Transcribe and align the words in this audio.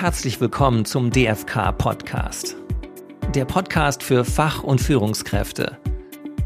herzlich 0.00 0.40
willkommen 0.40 0.84
zum 0.84 1.10
DFK 1.10 1.72
Podcast. 1.76 2.54
Der 3.34 3.44
Podcast 3.44 4.04
für 4.04 4.24
Fach- 4.24 4.62
und 4.62 4.80
Führungskräfte. 4.80 5.76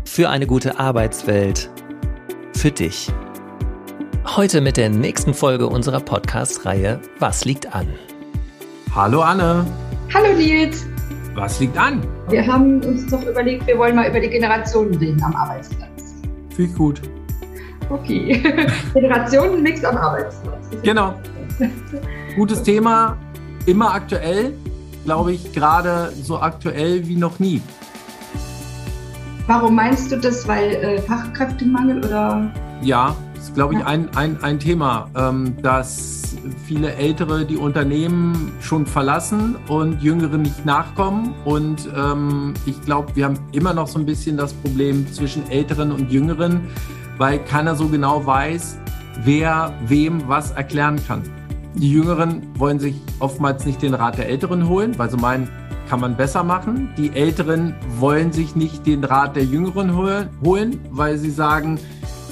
Für 0.07 0.31
eine 0.31 0.47
gute 0.47 0.79
Arbeitswelt. 0.79 1.69
Für 2.55 2.71
dich. 2.71 3.13
Heute 4.25 4.63
mit 4.63 4.79
der 4.79 4.89
nächsten 4.89 5.35
Folge 5.35 5.67
unserer 5.67 6.01
Podcast-Reihe 6.01 7.03
Was 7.19 7.45
liegt 7.45 7.75
an? 7.75 7.89
Hallo 8.95 9.21
Anne. 9.21 9.67
Hallo 10.15 10.35
Nils. 10.35 10.87
Was 11.35 11.61
liegt 11.61 11.77
an? 11.77 12.03
Wir 12.31 12.47
haben 12.47 12.83
uns 12.83 13.07
doch 13.11 13.23
überlegt, 13.23 13.67
wir 13.67 13.77
wollen 13.77 13.97
mal 13.97 14.09
über 14.09 14.21
die 14.21 14.31
Generationen 14.31 14.95
reden 14.95 15.23
am 15.23 15.37
Arbeitsplatz. 15.37 16.15
Viel 16.57 16.69
gut. 16.69 17.03
Okay. 17.91 18.43
Generationenmix 18.95 19.85
am 19.85 19.99
Arbeitsplatz. 19.99 20.69
Genau. 20.83 21.21
Gutes 22.35 22.63
Thema, 22.63 23.19
immer 23.67 23.95
aktuell, 23.95 24.55
glaube 25.05 25.33
ich, 25.33 25.53
gerade 25.53 26.13
so 26.23 26.41
aktuell 26.41 27.07
wie 27.07 27.17
noch 27.17 27.39
nie. 27.39 27.61
Warum 29.47 29.75
meinst 29.75 30.13
du 30.13 30.17
das? 30.17 30.47
Weil 30.47 30.75
äh, 30.75 31.03
Fachkräftemangel 31.03 31.99
oder? 31.99 32.51
Ja, 32.83 33.15
das 33.35 33.45
ist, 33.45 33.55
glaube 33.55 33.75
ich, 33.75 33.85
ein, 33.85 34.09
ein, 34.17 34.43
ein 34.43 34.59
Thema, 34.59 35.11
ähm, 35.17 35.57
dass 35.63 36.37
viele 36.65 36.95
Ältere 36.95 37.45
die 37.45 37.57
Unternehmen 37.57 38.53
schon 38.61 38.87
verlassen 38.87 39.57
und 39.69 40.01
Jüngere 40.01 40.39
nicht 40.39 40.65
nachkommen. 40.65 41.35
Und 41.45 41.89
ähm, 41.97 42.55
ich 42.67 42.81
glaube, 42.83 43.15
wir 43.17 43.25
haben 43.25 43.39
immer 43.53 43.75
noch 43.75 43.89
so 43.89 43.99
ein 43.99 44.07
bisschen 44.07 44.37
das 44.37 44.53
Problem 44.55 45.13
zwischen 45.13 45.49
Älteren 45.51 45.91
und 45.91 46.11
Jüngeren, 46.11 46.69
weil 47.19 47.41
keiner 47.41 47.75
so 47.75 47.89
genau 47.89 48.25
weiß, 48.25 48.79
wer 49.25 49.73
wem 49.87 50.29
was 50.29 50.53
erklären 50.53 51.01
kann. 51.07 51.23
Die 51.75 51.91
Jüngeren 51.91 52.43
wollen 52.59 52.79
sich 52.79 52.95
oftmals 53.19 53.65
nicht 53.65 53.81
den 53.81 53.95
Rat 53.95 54.19
der 54.19 54.29
Älteren 54.29 54.69
holen, 54.69 54.99
weil 54.99 55.11
sie 55.11 55.17
meinen, 55.17 55.49
kann 55.89 56.01
man 56.01 56.17
besser 56.17 56.45
machen. 56.45 56.91
Die 56.97 57.11
Älteren 57.15 57.75
wollen 57.99 58.33
sich 58.33 58.55
nicht 58.55 58.87
den 58.87 59.05
Rat 59.05 59.37
der 59.37 59.45
Jüngeren 59.45 59.97
holen, 59.97 60.81
weil 60.91 61.19
sie 61.19 61.31
sagen, 61.31 61.79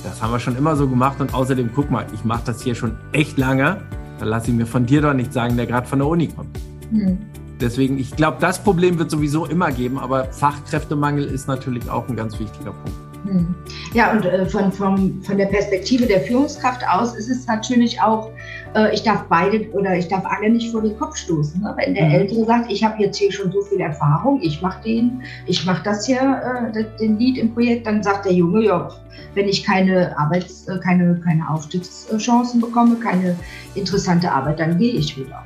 das 0.05 0.23
haben 0.23 0.33
wir 0.33 0.41
schon 0.41 0.57
immer 0.57 0.77
so 0.77 0.89
gemacht 0.89 1.21
und 1.21 1.35
außerdem, 1.35 1.71
guck 1.75 1.91
mal, 1.91 2.07
ich 2.15 2.25
mache 2.25 2.43
das 2.47 2.63
hier 2.63 2.75
schon 2.75 2.97
echt 3.13 3.39
lange. 3.39 3.83
Da 4.19 4.25
lasse 4.25 4.51
ich 4.51 4.57
mir 4.57 4.67
von 4.67 4.87
dir 4.87 5.01
doch 5.03 5.15
nicht 5.15 5.33
sagen, 5.33 5.57
der 5.57 5.67
gerade 5.67 5.87
von 5.87 5.99
der 5.99 6.09
Uni 6.09 6.29
kommt. 6.29 6.59
Hm. 6.91 7.19
Deswegen, 7.61 7.99
ich 7.99 8.17
glaube, 8.17 8.39
das 8.41 8.63
Problem 8.63 8.99
wird 8.99 9.11
sowieso 9.11 9.47
immer 9.47 9.71
geben, 9.71 9.99
aber 9.99 10.25
Fachkräftemangel 10.25 11.25
ist 11.25 11.47
natürlich 11.47 11.89
auch 11.91 12.09
ein 12.09 12.17
ganz 12.17 12.39
wichtiger 12.39 12.73
Punkt. 12.73 13.10
Hm. 13.25 13.55
Ja, 13.93 14.13
und 14.13 14.25
äh, 14.25 14.47
von, 14.47 14.73
von, 14.73 15.23
von 15.23 15.37
der 15.37 15.47
Perspektive 15.47 16.07
der 16.07 16.21
Führungskraft 16.21 16.87
aus 16.89 17.15
ist 17.15 17.29
es 17.29 17.47
natürlich 17.47 18.01
auch, 18.01 18.31
äh, 18.75 18.95
ich 18.95 19.03
darf 19.03 19.25
beide 19.29 19.71
oder 19.73 19.97
ich 19.97 20.09
darf 20.09 20.25
alle 20.25 20.49
nicht 20.51 20.73
vor 20.73 20.81
den 20.81 20.99
Kopf 20.99 21.17
stoßen. 21.17 21.61
Ne? 21.61 21.75
Wenn 21.77 21.95
der 21.95 22.07
mhm. 22.07 22.15
Ältere 22.15 22.45
sagt, 22.47 22.73
ich 22.73 22.83
habe 22.83 23.03
jetzt 23.03 23.19
hier 23.19 23.31
schon 23.31 23.53
so 23.53 23.61
viel 23.63 23.81
Erfahrung, 23.81 24.41
ich 24.43 24.63
mache 24.63 24.83
den, 24.85 25.23
ich 25.47 25.67
mache 25.67 25.83
das 25.83 26.07
hier, 26.07 26.73
äh, 26.75 26.85
den 26.99 27.19
Lied 27.19 27.37
im 27.37 27.53
Projekt, 27.53 27.87
dann 27.87 28.03
sagt 28.03 28.25
der 28.25 28.33
Junge, 28.33 28.65
ja, 28.65 28.89
wenn 29.35 29.49
ich 29.49 29.65
keine 29.65 30.17
Arbeits-, 30.19 30.67
äh, 30.69 30.79
keine, 30.79 31.21
keine 31.23 31.49
Aufstiegschancen 31.51 32.61
bekomme, 32.61 32.97
keine 32.97 33.37
interessante 33.75 34.33
Arbeit, 34.33 34.61
dann 34.61 34.79
gehe 34.79 34.95
ich 34.95 35.17
wieder. 35.19 35.45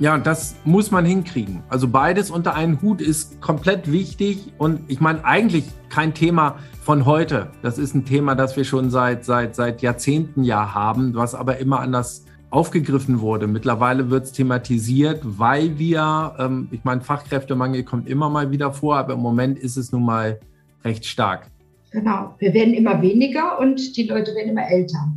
Ja, 0.00 0.18
das 0.18 0.56
muss 0.64 0.90
man 0.90 1.04
hinkriegen. 1.04 1.62
Also 1.68 1.86
beides 1.86 2.30
unter 2.30 2.54
einen 2.54 2.82
Hut 2.82 3.00
ist 3.00 3.40
komplett 3.40 3.90
wichtig 3.90 4.52
und 4.58 4.80
ich 4.88 5.00
meine 5.00 5.24
eigentlich 5.24 5.64
kein 5.94 6.12
Thema 6.12 6.58
von 6.82 7.06
heute. 7.06 7.52
Das 7.62 7.78
ist 7.78 7.94
ein 7.94 8.04
Thema, 8.04 8.34
das 8.34 8.56
wir 8.56 8.64
schon 8.64 8.90
seit 8.90 9.24
seit 9.24 9.54
seit 9.54 9.80
Jahrzehnten 9.80 10.42
ja 10.42 10.74
haben, 10.74 11.14
was 11.14 11.36
aber 11.36 11.58
immer 11.58 11.78
anders 11.78 12.24
aufgegriffen 12.50 13.20
wurde. 13.20 13.46
Mittlerweile 13.46 14.10
wird 14.10 14.24
es 14.24 14.32
thematisiert, 14.32 15.20
weil 15.22 15.78
wir, 15.78 16.34
ähm, 16.40 16.68
ich 16.72 16.82
meine, 16.82 17.00
Fachkräftemangel 17.00 17.84
kommt 17.84 18.08
immer 18.08 18.28
mal 18.28 18.50
wieder 18.50 18.72
vor, 18.72 18.96
aber 18.96 19.14
im 19.14 19.20
Moment 19.20 19.56
ist 19.56 19.76
es 19.76 19.92
nun 19.92 20.04
mal 20.04 20.40
recht 20.84 21.04
stark. 21.04 21.48
Genau, 21.92 22.34
wir 22.38 22.52
werden 22.54 22.74
immer 22.74 23.00
weniger 23.00 23.60
und 23.60 23.96
die 23.96 24.08
Leute 24.08 24.34
werden 24.34 24.50
immer 24.50 24.68
älter. 24.68 25.12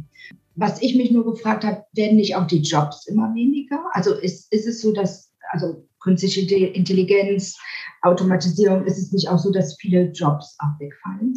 Was 0.56 0.80
ich 0.84 0.96
mich 0.96 1.09
nur 1.09 1.25
gefragt 1.25 1.63
habe, 1.63 1.85
werden 1.94 2.18
nicht 2.18 2.35
auch 2.35 2.46
die 2.46 2.62
Jobs 2.62 3.07
immer 3.07 3.34
weniger? 3.34 3.80
Also 3.94 4.13
ist, 4.13 4.53
ist 4.53 4.68
es 4.68 4.81
so, 4.81 4.94
dass, 4.94 5.34
also 5.51 5.88
künstliche 6.00 6.68
Intelligenz, 6.68 7.57
Automatisierung, 8.07 8.85
ist 8.85 8.97
es 8.97 9.12
nicht 9.12 9.29
auch 9.29 9.40
so, 9.40 9.51
dass 9.51 9.78
viele 9.79 10.12
Jobs 10.12 10.56
auch 10.59 10.79
wegfallen? 10.79 11.34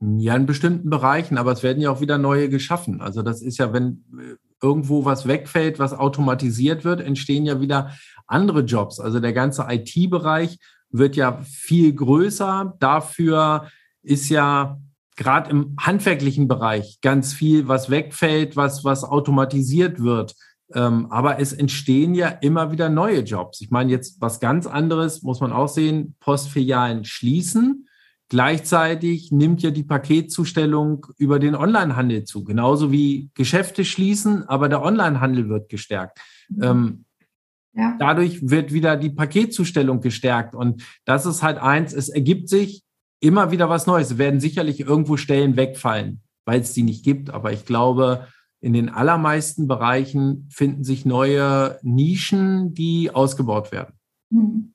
Ja, 0.00 0.36
in 0.36 0.46
bestimmten 0.46 0.90
Bereichen, 0.90 1.38
aber 1.38 1.52
es 1.52 1.62
werden 1.62 1.82
ja 1.82 1.90
auch 1.90 2.00
wieder 2.00 2.18
neue 2.18 2.48
geschaffen. 2.48 3.00
Also 3.00 3.22
das 3.22 3.42
ist 3.42 3.58
ja, 3.58 3.72
wenn 3.72 4.04
äh, 4.16 4.36
irgendwo 4.62 5.04
was 5.04 5.26
wegfällt, 5.26 5.78
was 5.78 5.92
automatisiert 5.92 6.84
wird, 6.84 7.00
entstehen 7.00 7.44
ja 7.44 7.60
wieder 7.60 7.92
andere 8.26 8.60
Jobs. 8.60 9.00
Also 9.00 9.18
der 9.18 9.32
ganze 9.32 9.66
IT-Bereich 9.68 10.58
wird 10.90 11.16
ja 11.16 11.40
viel 11.42 11.92
größer. 11.92 12.76
Dafür 12.78 13.68
ist 14.02 14.28
ja 14.28 14.78
gerade 15.16 15.50
im 15.50 15.74
handwerklichen 15.80 16.46
Bereich 16.46 17.00
ganz 17.02 17.32
viel, 17.32 17.66
was 17.66 17.90
wegfällt, 17.90 18.56
was, 18.56 18.84
was 18.84 19.02
automatisiert 19.02 20.00
wird. 20.00 20.34
Ähm, 20.74 21.06
aber 21.10 21.40
es 21.40 21.52
entstehen 21.52 22.14
ja 22.14 22.28
immer 22.28 22.70
wieder 22.72 22.88
neue 22.88 23.20
Jobs. 23.20 23.60
Ich 23.60 23.70
meine, 23.70 23.90
jetzt 23.90 24.20
was 24.20 24.40
ganz 24.40 24.66
anderes 24.66 25.22
muss 25.22 25.40
man 25.40 25.52
auch 25.52 25.68
sehen, 25.68 26.14
Postfilialen 26.20 27.04
schließen. 27.04 27.88
Gleichzeitig 28.28 29.32
nimmt 29.32 29.62
ja 29.62 29.70
die 29.70 29.84
Paketzustellung 29.84 31.06
über 31.16 31.38
den 31.38 31.54
Onlinehandel 31.54 32.24
zu, 32.24 32.44
genauso 32.44 32.92
wie 32.92 33.30
Geschäfte 33.32 33.86
schließen, 33.86 34.46
aber 34.46 34.68
der 34.68 34.82
Onlinehandel 34.82 35.48
wird 35.48 35.70
gestärkt. 35.70 36.18
Mhm. 36.50 36.62
Ähm, 36.62 37.04
ja. 37.72 37.96
Dadurch 37.98 38.50
wird 38.50 38.72
wieder 38.72 38.96
die 38.96 39.10
Paketzustellung 39.10 40.00
gestärkt. 40.00 40.54
Und 40.54 40.82
das 41.04 41.24
ist 41.26 41.42
halt 41.42 41.58
eins, 41.58 41.94
es 41.94 42.08
ergibt 42.08 42.48
sich 42.48 42.82
immer 43.20 43.50
wieder 43.50 43.70
was 43.70 43.86
Neues. 43.86 44.12
Es 44.12 44.18
werden 44.18 44.40
sicherlich 44.40 44.80
irgendwo 44.80 45.16
Stellen 45.16 45.56
wegfallen, 45.56 46.20
weil 46.44 46.60
es 46.60 46.72
die 46.72 46.82
nicht 46.82 47.04
gibt. 47.04 47.30
Aber 47.30 47.52
ich 47.52 47.64
glaube, 47.64 48.26
in 48.60 48.72
den 48.72 48.88
allermeisten 48.88 49.68
Bereichen 49.68 50.48
finden 50.50 50.84
sich 50.84 51.04
neue 51.04 51.78
Nischen, 51.82 52.74
die 52.74 53.10
ausgebaut 53.12 53.72
werden. 53.72 53.94
Hm. 54.30 54.74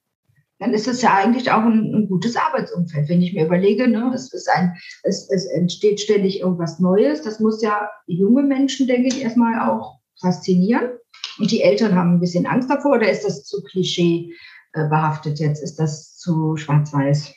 Dann 0.59 0.73
ist 0.73 0.87
es 0.87 1.01
ja 1.01 1.13
eigentlich 1.15 1.51
auch 1.51 1.63
ein, 1.63 1.93
ein 1.93 2.07
gutes 2.07 2.37
Arbeitsumfeld, 2.37 3.09
wenn 3.09 3.21
ich 3.21 3.33
mir 3.33 3.45
überlege, 3.45 3.87
ne, 3.89 4.11
es, 4.13 4.47
ein, 4.47 4.73
es, 5.03 5.29
es 5.29 5.45
entsteht 5.45 5.99
ständig 5.99 6.39
irgendwas 6.39 6.79
Neues. 6.79 7.21
Das 7.21 7.41
muss 7.41 7.61
ja 7.61 7.89
junge 8.07 8.43
Menschen, 8.43 8.87
denke 8.87 9.09
ich, 9.09 9.21
erstmal 9.21 9.69
auch 9.69 9.99
faszinieren. 10.21 10.91
Und 11.37 11.51
die 11.51 11.61
Eltern 11.61 11.95
haben 11.95 12.13
ein 12.13 12.19
bisschen 12.19 12.45
Angst 12.45 12.69
davor, 12.69 12.93
oder 12.93 13.11
ist 13.11 13.25
das 13.25 13.43
zu 13.43 13.61
klischee 13.63 14.33
äh, 14.71 14.87
behaftet 14.87 15.39
jetzt? 15.39 15.61
Ist 15.61 15.79
das 15.79 16.15
zu 16.17 16.55
schwarz-weiß? 16.55 17.33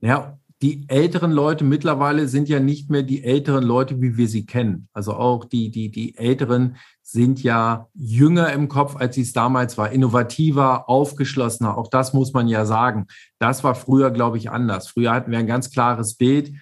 Ja, 0.00 0.38
die 0.62 0.88
älteren 0.88 1.32
Leute 1.32 1.64
mittlerweile 1.64 2.28
sind 2.28 2.48
ja 2.48 2.60
nicht 2.60 2.88
mehr 2.88 3.02
die 3.02 3.22
älteren 3.22 3.62
Leute, 3.62 4.00
wie 4.00 4.16
wir 4.16 4.26
sie 4.26 4.46
kennen. 4.46 4.88
Also 4.92 5.12
auch 5.12 5.44
die, 5.44 5.70
die, 5.70 5.90
die 5.90 6.16
Älteren 6.16 6.76
sind 7.02 7.42
ja 7.42 7.88
jünger 7.94 8.52
im 8.52 8.68
Kopf, 8.68 8.96
als 8.96 9.16
sie 9.16 9.20
es 9.20 9.34
damals 9.34 9.76
war, 9.76 9.90
innovativer, 9.90 10.88
aufgeschlossener. 10.88 11.76
Auch 11.76 11.88
das 11.88 12.14
muss 12.14 12.32
man 12.32 12.48
ja 12.48 12.64
sagen. 12.64 13.06
Das 13.38 13.64
war 13.64 13.74
früher, 13.74 14.10
glaube 14.10 14.38
ich, 14.38 14.50
anders. 14.50 14.88
Früher 14.88 15.12
hatten 15.12 15.30
wir 15.30 15.38
ein 15.38 15.46
ganz 15.46 15.70
klares 15.70 16.14
Bild. 16.14 16.52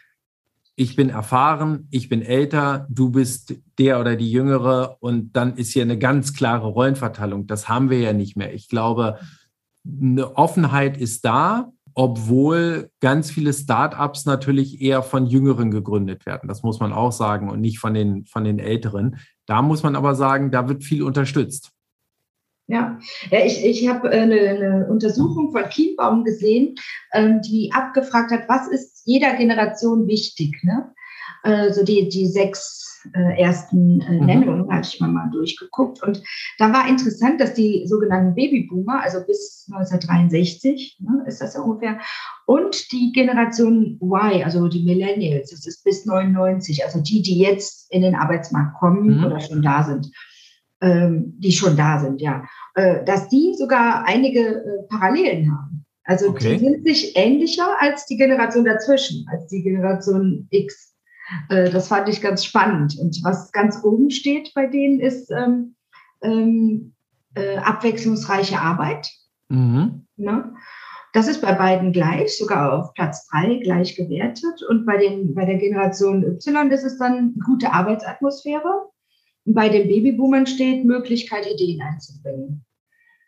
Ich 0.74 0.96
bin 0.96 1.08
erfahren, 1.08 1.86
ich 1.92 2.08
bin 2.08 2.20
älter, 2.20 2.88
du 2.90 3.10
bist 3.10 3.54
der 3.78 4.00
oder 4.00 4.16
die 4.16 4.30
Jüngere 4.30 4.96
und 4.98 5.36
dann 5.36 5.56
ist 5.56 5.72
hier 5.72 5.82
eine 5.82 5.98
ganz 5.98 6.34
klare 6.34 6.66
Rollenverteilung. 6.66 7.46
Das 7.46 7.68
haben 7.68 7.90
wir 7.90 8.00
ja 8.00 8.12
nicht 8.12 8.36
mehr. 8.36 8.52
Ich 8.52 8.68
glaube, 8.68 9.20
eine 9.86 10.36
Offenheit 10.36 10.96
ist 10.96 11.24
da, 11.24 11.70
obwohl 11.94 12.90
ganz 13.00 13.30
viele 13.30 13.52
Startups 13.52 14.26
natürlich 14.26 14.80
eher 14.80 15.02
von 15.02 15.26
Jüngeren 15.26 15.70
gegründet 15.70 16.26
werden. 16.26 16.48
Das 16.48 16.62
muss 16.62 16.80
man 16.80 16.92
auch 16.92 17.12
sagen 17.12 17.48
und 17.48 17.60
nicht 17.60 17.78
von 17.78 17.94
den, 17.94 18.24
von 18.26 18.44
den 18.44 18.58
Älteren. 18.58 19.18
Da 19.46 19.62
muss 19.62 19.82
man 19.82 19.96
aber 19.96 20.14
sagen, 20.14 20.50
da 20.50 20.68
wird 20.68 20.82
viel 20.82 21.02
unterstützt. 21.02 21.70
Ja, 22.66 22.98
ja 23.30 23.44
ich, 23.44 23.64
ich 23.64 23.88
habe 23.88 24.08
eine, 24.10 24.40
eine 24.40 24.86
Untersuchung 24.88 25.52
von 25.52 25.68
Kienbaum 25.68 26.24
gesehen, 26.24 26.76
ähm, 27.12 27.40
die 27.42 27.72
abgefragt 27.72 28.32
hat, 28.32 28.48
was 28.48 28.68
ist 28.68 29.02
jeder 29.04 29.34
Generation 29.34 30.06
wichtig? 30.06 30.62
Ne? 30.62 30.92
Also 31.42 31.84
die, 31.84 32.08
die 32.08 32.26
sechs 32.26 32.93
äh, 33.12 33.40
ersten 33.40 34.00
äh, 34.00 34.20
mhm. 34.20 34.26
Nennungen, 34.26 34.72
hatte 34.72 34.88
ich 34.92 35.00
mal, 35.00 35.08
mal 35.08 35.30
durchgeguckt. 35.30 36.02
Und 36.02 36.22
da 36.58 36.72
war 36.72 36.88
interessant, 36.88 37.40
dass 37.40 37.54
die 37.54 37.86
sogenannten 37.86 38.34
Babyboomer, 38.34 39.02
also 39.02 39.18
bis 39.26 39.68
1963 39.72 40.98
ne, 41.00 41.24
ist 41.26 41.40
das 41.40 41.54
ja 41.54 41.60
ungefähr, 41.60 41.98
und 42.46 42.92
die 42.92 43.12
Generation 43.12 43.98
Y, 44.00 44.44
also 44.44 44.68
die 44.68 44.84
Millennials, 44.84 45.50
das 45.50 45.66
ist 45.66 45.84
bis 45.84 46.06
99, 46.06 46.84
also 46.84 47.00
die, 47.00 47.22
die 47.22 47.38
jetzt 47.38 47.92
in 47.92 48.02
den 48.02 48.14
Arbeitsmarkt 48.14 48.78
kommen 48.78 49.18
mhm. 49.18 49.24
oder 49.24 49.40
schon 49.40 49.62
da 49.62 49.82
sind, 49.82 50.10
ähm, 50.80 51.34
die 51.38 51.52
schon 51.52 51.76
da 51.76 51.98
sind, 51.98 52.20
ja, 52.20 52.44
äh, 52.74 53.04
dass 53.04 53.28
die 53.28 53.54
sogar 53.56 54.04
einige 54.06 54.40
äh, 54.40 54.82
Parallelen 54.88 55.50
haben. 55.50 55.84
Also 56.04 56.28
okay. 56.28 56.52
die 56.52 56.58
sind 56.58 56.86
sich 56.86 57.16
ähnlicher 57.16 57.80
als 57.80 58.06
die 58.06 58.16
Generation 58.16 58.64
dazwischen, 58.64 59.26
als 59.30 59.46
die 59.46 59.62
Generation 59.62 60.46
X. 60.50 60.93
Äh, 61.48 61.70
das 61.70 61.88
fand 61.88 62.08
ich 62.08 62.20
ganz 62.20 62.44
spannend. 62.44 62.96
Und 62.98 63.20
was 63.22 63.52
ganz 63.52 63.82
oben 63.82 64.10
steht 64.10 64.52
bei 64.54 64.66
denen 64.66 65.00
ist, 65.00 65.30
ähm, 65.30 65.74
ähm, 66.22 66.94
äh, 67.34 67.56
abwechslungsreiche 67.58 68.60
Arbeit. 68.60 69.10
Mhm. 69.48 70.06
Ne? 70.16 70.54
Das 71.12 71.28
ist 71.28 71.42
bei 71.42 71.52
beiden 71.52 71.92
gleich, 71.92 72.36
sogar 72.36 72.72
auf 72.72 72.92
Platz 72.94 73.28
drei 73.28 73.60
gleich 73.62 73.94
gewertet. 73.96 74.62
Und 74.68 74.84
bei, 74.84 74.96
den, 74.96 75.34
bei 75.34 75.44
der 75.44 75.58
Generation 75.58 76.24
Y 76.24 76.70
ist 76.72 76.84
es 76.84 76.98
dann 76.98 77.34
gute 77.44 77.72
Arbeitsatmosphäre. 77.72 78.88
Und 79.44 79.54
bei 79.54 79.68
den 79.68 79.86
Babyboomern 79.88 80.46
steht 80.46 80.84
Möglichkeit, 80.84 81.46
Ideen 81.46 81.80
einzubringen. 81.82 82.64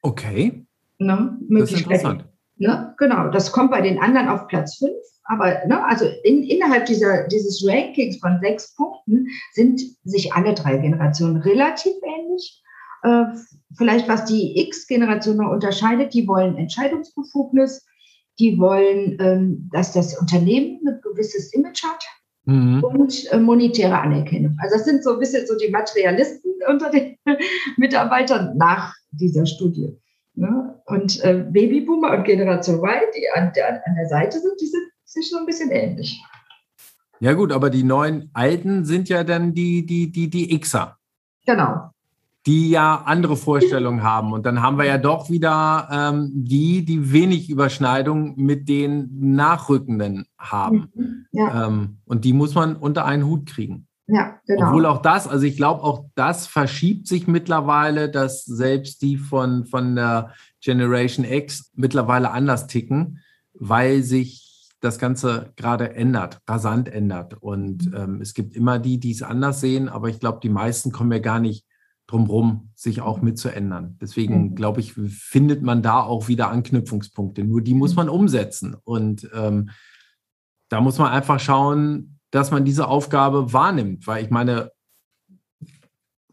Okay. 0.02 0.66
Ne? 0.98 1.38
Das 1.48 1.72
ist 1.72 1.82
interessant. 1.82 2.24
Ne? 2.56 2.94
Genau, 2.98 3.28
das 3.28 3.52
kommt 3.52 3.70
bei 3.70 3.80
den 3.80 3.98
anderen 3.98 4.28
auf 4.28 4.48
Platz 4.48 4.78
fünf. 4.78 4.92
Aber 5.24 5.66
ne, 5.66 5.84
also 5.84 6.06
in, 6.24 6.44
innerhalb 6.44 6.86
dieser, 6.86 7.26
dieses 7.26 7.66
Rankings 7.66 8.18
von 8.18 8.38
sechs 8.40 8.74
Punkten 8.76 9.26
sind 9.52 9.80
sich 10.04 10.32
alle 10.32 10.54
drei 10.54 10.76
Generationen 10.78 11.38
relativ 11.38 11.94
ähnlich. 12.04 12.62
Äh, 13.02 13.24
vielleicht 13.76 14.08
was 14.08 14.24
die 14.24 14.58
X-Generation 14.68 15.36
noch 15.36 15.50
unterscheidet, 15.50 16.14
die 16.14 16.26
wollen 16.28 16.56
Entscheidungsbefugnis, 16.56 17.84
die 18.38 18.58
wollen, 18.58 19.16
ähm, 19.20 19.68
dass 19.72 19.92
das 19.92 20.18
Unternehmen 20.18 20.80
ein 20.86 21.00
gewisses 21.02 21.52
Image 21.52 21.82
hat 21.82 22.04
mhm. 22.44 22.84
und 22.84 23.32
äh, 23.32 23.38
monetäre 23.38 23.98
Anerkennung. 23.98 24.56
Also 24.60 24.76
das 24.76 24.84
sind 24.84 25.02
so 25.02 25.14
ein 25.14 25.18
bisschen 25.18 25.46
so 25.46 25.56
die 25.56 25.70
Materialisten 25.70 26.52
unter 26.68 26.90
den 26.90 27.16
Mitarbeitern 27.76 28.56
nach 28.56 28.94
dieser 29.10 29.46
Studie. 29.46 29.98
Ne? 30.36 30.80
Und 30.86 31.22
äh, 31.24 31.44
Babyboomer 31.50 32.12
und 32.12 32.24
Generation 32.24 32.76
Y, 32.76 33.00
die 33.16 33.28
an 33.34 33.52
der, 33.54 33.86
an 33.86 33.94
der 33.96 34.08
Seite 34.08 34.38
sind, 34.38 34.60
die 34.60 34.66
sind 34.66 34.84
sich 35.04 35.30
so 35.30 35.38
ein 35.38 35.46
bisschen 35.46 35.70
ähnlich. 35.70 36.22
Ja 37.20 37.32
gut, 37.32 37.52
aber 37.52 37.70
die 37.70 37.82
neuen 37.82 38.30
Alten 38.34 38.84
sind 38.84 39.08
ja 39.08 39.24
dann 39.24 39.54
die, 39.54 39.86
die, 39.86 40.12
die, 40.12 40.28
die 40.28 40.60
Xer. 40.60 40.96
Genau 41.46 41.90
die 42.46 42.70
ja 42.70 43.02
andere 43.04 43.36
Vorstellungen 43.36 44.02
haben. 44.04 44.32
Und 44.32 44.46
dann 44.46 44.62
haben 44.62 44.78
wir 44.78 44.84
ja 44.84 44.98
doch 44.98 45.28
wieder 45.28 45.88
ähm, 45.90 46.30
die, 46.32 46.84
die 46.84 47.12
wenig 47.12 47.50
Überschneidung 47.50 48.36
mit 48.36 48.68
den 48.68 49.34
Nachrückenden 49.34 50.26
haben. 50.38 50.90
Mhm, 50.94 51.26
ja. 51.32 51.66
Ähm, 51.66 51.98
und 52.06 52.24
die 52.24 52.32
muss 52.32 52.54
man 52.54 52.76
unter 52.76 53.04
einen 53.04 53.26
Hut 53.26 53.46
kriegen. 53.46 53.88
Ja, 54.08 54.40
genau. 54.46 54.68
Obwohl 54.68 54.86
auch 54.86 55.02
das, 55.02 55.26
also 55.26 55.44
ich 55.44 55.56
glaube, 55.56 55.82
auch 55.82 56.06
das 56.14 56.46
verschiebt 56.46 57.08
sich 57.08 57.26
mittlerweile, 57.26 58.08
dass 58.08 58.44
selbst 58.44 59.02
die 59.02 59.16
von, 59.16 59.66
von 59.66 59.96
der 59.96 60.32
Generation 60.60 61.24
X 61.24 61.72
mittlerweile 61.74 62.30
anders 62.30 62.68
ticken, 62.68 63.20
weil 63.52 64.02
sich 64.02 64.46
das 64.80 64.98
Ganze 64.98 65.52
gerade 65.56 65.94
ändert, 65.94 66.40
rasant 66.46 66.88
ändert. 66.88 67.34
Und 67.34 67.86
mhm. 67.86 67.96
ähm, 67.96 68.20
es 68.20 68.34
gibt 68.34 68.54
immer 68.54 68.78
die, 68.78 69.00
die 69.00 69.10
es 69.10 69.22
anders 69.22 69.60
sehen, 69.60 69.88
aber 69.88 70.08
ich 70.08 70.20
glaube, 70.20 70.38
die 70.42 70.50
meisten 70.50 70.92
kommen 70.92 71.12
ja 71.12 71.18
gar 71.18 71.40
nicht 71.40 71.64
drumherum 72.06 72.70
sich 72.76 73.00
auch 73.00 73.20
mitzuändern. 73.20 73.96
Deswegen 74.00 74.50
mhm. 74.50 74.54
glaube 74.54 74.80
ich, 74.80 74.92
findet 74.92 75.62
man 75.62 75.82
da 75.82 76.02
auch 76.02 76.28
wieder 76.28 76.50
Anknüpfungspunkte. 76.50 77.42
Nur 77.42 77.62
die 77.62 77.74
muss 77.74 77.92
mhm. 77.92 77.96
man 77.96 78.08
umsetzen. 78.08 78.76
Und 78.84 79.28
ähm, 79.34 79.70
da 80.68 80.80
muss 80.80 80.98
man 80.98 81.10
einfach 81.10 81.40
schauen, 81.40 82.15
dass 82.30 82.50
man 82.50 82.64
diese 82.64 82.88
Aufgabe 82.88 83.52
wahrnimmt. 83.52 84.06
Weil 84.06 84.24
ich 84.24 84.30
meine, 84.30 84.70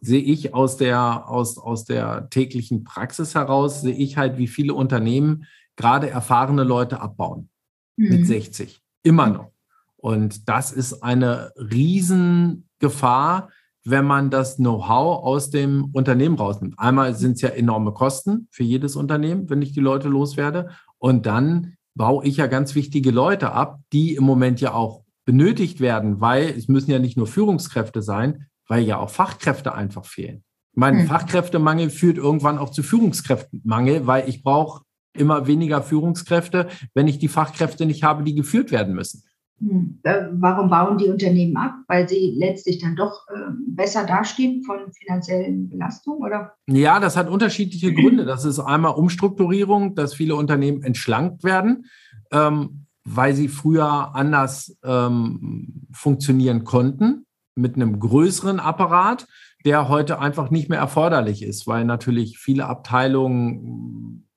sehe 0.01 0.21
ich 0.21 0.53
aus 0.53 0.77
der, 0.77 1.29
aus, 1.29 1.57
aus 1.57 1.85
der 1.85 2.29
täglichen 2.29 2.83
Praxis 2.83 3.35
heraus, 3.35 3.81
sehe 3.81 3.95
ich 3.95 4.17
halt, 4.17 4.37
wie 4.37 4.47
viele 4.47 4.73
Unternehmen 4.73 5.45
gerade 5.75 6.09
erfahrene 6.09 6.63
Leute 6.63 6.99
abbauen. 6.99 7.49
Mhm. 7.95 8.09
Mit 8.09 8.27
60. 8.27 8.81
Immer 9.03 9.29
noch. 9.29 9.51
Und 9.97 10.49
das 10.49 10.71
ist 10.71 11.01
eine 11.01 11.53
Riesengefahr, 11.55 13.49
wenn 13.85 14.05
man 14.05 14.29
das 14.29 14.57
Know-how 14.57 15.23
aus 15.23 15.49
dem 15.49 15.85
Unternehmen 15.93 16.35
rausnimmt. 16.35 16.77
Einmal 16.77 17.15
sind 17.15 17.33
es 17.33 17.41
ja 17.41 17.49
enorme 17.49 17.93
Kosten 17.93 18.47
für 18.51 18.63
jedes 18.63 18.95
Unternehmen, 18.95 19.49
wenn 19.49 19.61
ich 19.61 19.73
die 19.73 19.79
Leute 19.79 20.09
loswerde. 20.09 20.69
Und 20.97 21.25
dann 21.25 21.75
baue 21.95 22.25
ich 22.25 22.37
ja 22.37 22.47
ganz 22.47 22.75
wichtige 22.75 23.11
Leute 23.11 23.51
ab, 23.51 23.79
die 23.91 24.15
im 24.15 24.23
Moment 24.23 24.61
ja 24.61 24.73
auch 24.73 25.02
benötigt 25.25 25.79
werden, 25.79 26.21
weil 26.21 26.49
es 26.49 26.67
müssen 26.67 26.91
ja 26.91 26.99
nicht 26.99 27.17
nur 27.17 27.27
Führungskräfte 27.27 28.01
sein, 28.01 28.47
weil 28.67 28.83
ja 28.83 28.97
auch 28.97 29.09
Fachkräfte 29.09 29.73
einfach 29.73 30.05
fehlen. 30.05 30.43
Mein 30.75 31.01
hm. 31.01 31.07
Fachkräftemangel 31.07 31.89
führt 31.89 32.17
irgendwann 32.17 32.57
auch 32.57 32.71
zu 32.71 32.83
Führungskräftemangel, 32.83 34.07
weil 34.07 34.27
ich 34.27 34.43
brauche 34.43 34.83
immer 35.15 35.45
weniger 35.47 35.83
Führungskräfte, 35.83 36.67
wenn 36.95 37.07
ich 37.07 37.19
die 37.19 37.27
Fachkräfte 37.27 37.85
nicht 37.85 38.03
habe, 38.03 38.23
die 38.23 38.33
geführt 38.33 38.71
werden 38.71 38.95
müssen. 38.95 39.23
Hm. 39.59 39.99
Äh, 40.03 40.23
warum 40.31 40.69
bauen 40.69 40.97
die 40.97 41.09
Unternehmen 41.09 41.55
ab? 41.57 41.75
Weil 41.87 42.09
sie 42.09 42.33
letztlich 42.35 42.79
dann 42.79 42.95
doch 42.95 43.27
ähm, 43.33 43.63
besser 43.67 44.05
dastehen 44.05 44.63
von 44.63 44.91
finanziellen 44.91 45.69
Belastungen, 45.69 46.23
oder? 46.23 46.53
Ja, 46.67 46.99
das 46.99 47.15
hat 47.15 47.29
unterschiedliche 47.29 47.93
Gründe. 47.93 48.25
Das 48.25 48.43
ist 48.45 48.59
einmal 48.59 48.93
Umstrukturierung, 48.93 49.93
dass 49.93 50.15
viele 50.15 50.35
Unternehmen 50.35 50.81
entschlankt 50.81 51.43
werden, 51.43 51.85
ähm, 52.31 52.82
weil 53.05 53.35
sie 53.35 53.47
früher 53.47 54.15
anders 54.15 54.77
ähm, 54.83 55.87
funktionieren 55.91 56.63
konnten 56.63 57.25
mit 57.55 57.75
einem 57.75 57.99
größeren 57.99 58.59
Apparat, 58.59 59.27
der 59.65 59.89
heute 59.89 60.19
einfach 60.19 60.49
nicht 60.49 60.69
mehr 60.69 60.79
erforderlich 60.79 61.43
ist, 61.43 61.67
weil 61.67 61.85
natürlich 61.85 62.37
viele 62.37 62.65
Abteilungen 62.65 64.27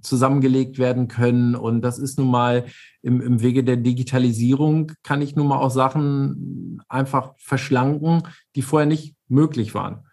zusammengelegt 0.00 0.78
werden 0.78 1.08
können. 1.08 1.54
Und 1.54 1.82
das 1.82 1.98
ist 1.98 2.18
nun 2.18 2.30
mal 2.30 2.66
im, 3.02 3.20
im 3.20 3.42
Wege 3.42 3.64
der 3.64 3.76
Digitalisierung, 3.76 4.92
kann 5.02 5.22
ich 5.22 5.36
nun 5.36 5.48
mal 5.48 5.58
auch 5.58 5.70
Sachen 5.70 6.80
einfach 6.88 7.34
verschlanken, 7.38 8.22
die 8.54 8.62
vorher 8.62 8.86
nicht 8.86 9.16
möglich 9.28 9.74
waren. 9.74 10.07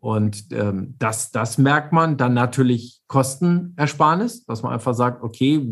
Und 0.00 0.46
ähm, 0.52 0.94
das, 0.98 1.30
das 1.30 1.58
merkt 1.58 1.92
man 1.92 2.16
dann 2.16 2.32
natürlich 2.32 3.02
Kostenersparnis, 3.06 4.46
dass 4.46 4.62
man 4.62 4.72
einfach 4.72 4.94
sagt, 4.94 5.22
okay, 5.22 5.70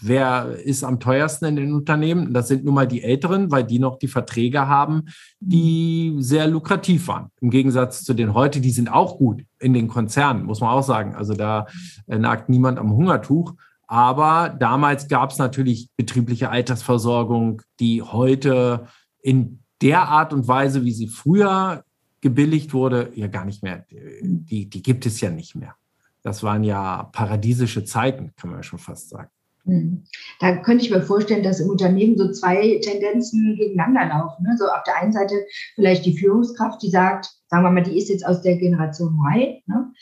wer 0.00 0.56
ist 0.64 0.82
am 0.82 0.98
teuersten 0.98 1.44
in 1.44 1.56
den 1.56 1.72
Unternehmen? 1.72 2.34
Das 2.34 2.48
sind 2.48 2.64
nun 2.64 2.74
mal 2.74 2.88
die 2.88 3.04
Älteren, 3.04 3.52
weil 3.52 3.62
die 3.62 3.78
noch 3.78 3.98
die 3.98 4.08
Verträge 4.08 4.66
haben, 4.66 5.04
die 5.38 6.16
sehr 6.18 6.48
lukrativ 6.48 7.06
waren. 7.06 7.28
Im 7.40 7.50
Gegensatz 7.50 8.02
zu 8.02 8.12
den 8.12 8.34
heute, 8.34 8.60
die 8.60 8.72
sind 8.72 8.92
auch 8.92 9.18
gut 9.18 9.44
in 9.60 9.72
den 9.72 9.86
Konzernen, 9.86 10.46
muss 10.46 10.60
man 10.60 10.70
auch 10.70 10.82
sagen. 10.82 11.14
Also 11.14 11.34
da 11.34 11.66
nagt 12.08 12.48
niemand 12.48 12.78
am 12.78 12.92
Hungertuch. 12.92 13.54
Aber 13.86 14.48
damals 14.48 15.06
gab 15.06 15.30
es 15.30 15.38
natürlich 15.38 15.90
betriebliche 15.96 16.50
Altersversorgung, 16.50 17.62
die 17.78 18.02
heute 18.02 18.86
in 19.22 19.62
der 19.80 20.08
Art 20.08 20.32
und 20.32 20.48
Weise, 20.48 20.84
wie 20.84 20.92
sie 20.92 21.08
früher 21.08 21.84
gebilligt 22.20 22.74
wurde, 22.74 23.10
ja 23.14 23.26
gar 23.26 23.44
nicht 23.44 23.62
mehr. 23.62 23.86
Die, 23.90 24.68
die 24.68 24.82
gibt 24.82 25.06
es 25.06 25.20
ja 25.20 25.30
nicht 25.30 25.54
mehr. 25.54 25.74
Das 26.22 26.42
waren 26.42 26.64
ja 26.64 27.04
paradiesische 27.12 27.84
Zeiten, 27.84 28.32
kann 28.36 28.50
man 28.50 28.58
ja 28.58 28.62
schon 28.62 28.78
fast 28.78 29.08
sagen. 29.08 29.30
Hm. 29.64 30.04
Da 30.40 30.56
könnte 30.56 30.84
ich 30.84 30.90
mir 30.90 31.02
vorstellen, 31.02 31.42
dass 31.42 31.60
im 31.60 31.68
Unternehmen 31.68 32.16
so 32.16 32.30
zwei 32.32 32.80
Tendenzen 32.82 33.56
gegeneinander 33.56 34.06
laufen. 34.06 34.42
Ne? 34.42 34.56
So 34.58 34.66
auf 34.66 34.82
der 34.86 35.00
einen 35.00 35.12
Seite 35.12 35.34
vielleicht 35.74 36.06
die 36.06 36.16
Führungskraft, 36.16 36.82
die 36.82 36.90
sagt, 36.90 37.30
sagen 37.48 37.64
wir 37.64 37.70
mal, 37.70 37.82
die 37.82 37.98
ist 37.98 38.08
jetzt 38.08 38.26
aus 38.26 38.42
der 38.42 38.56
Generation 38.56 39.18
Y, 39.18 39.62
ne? 39.66 39.92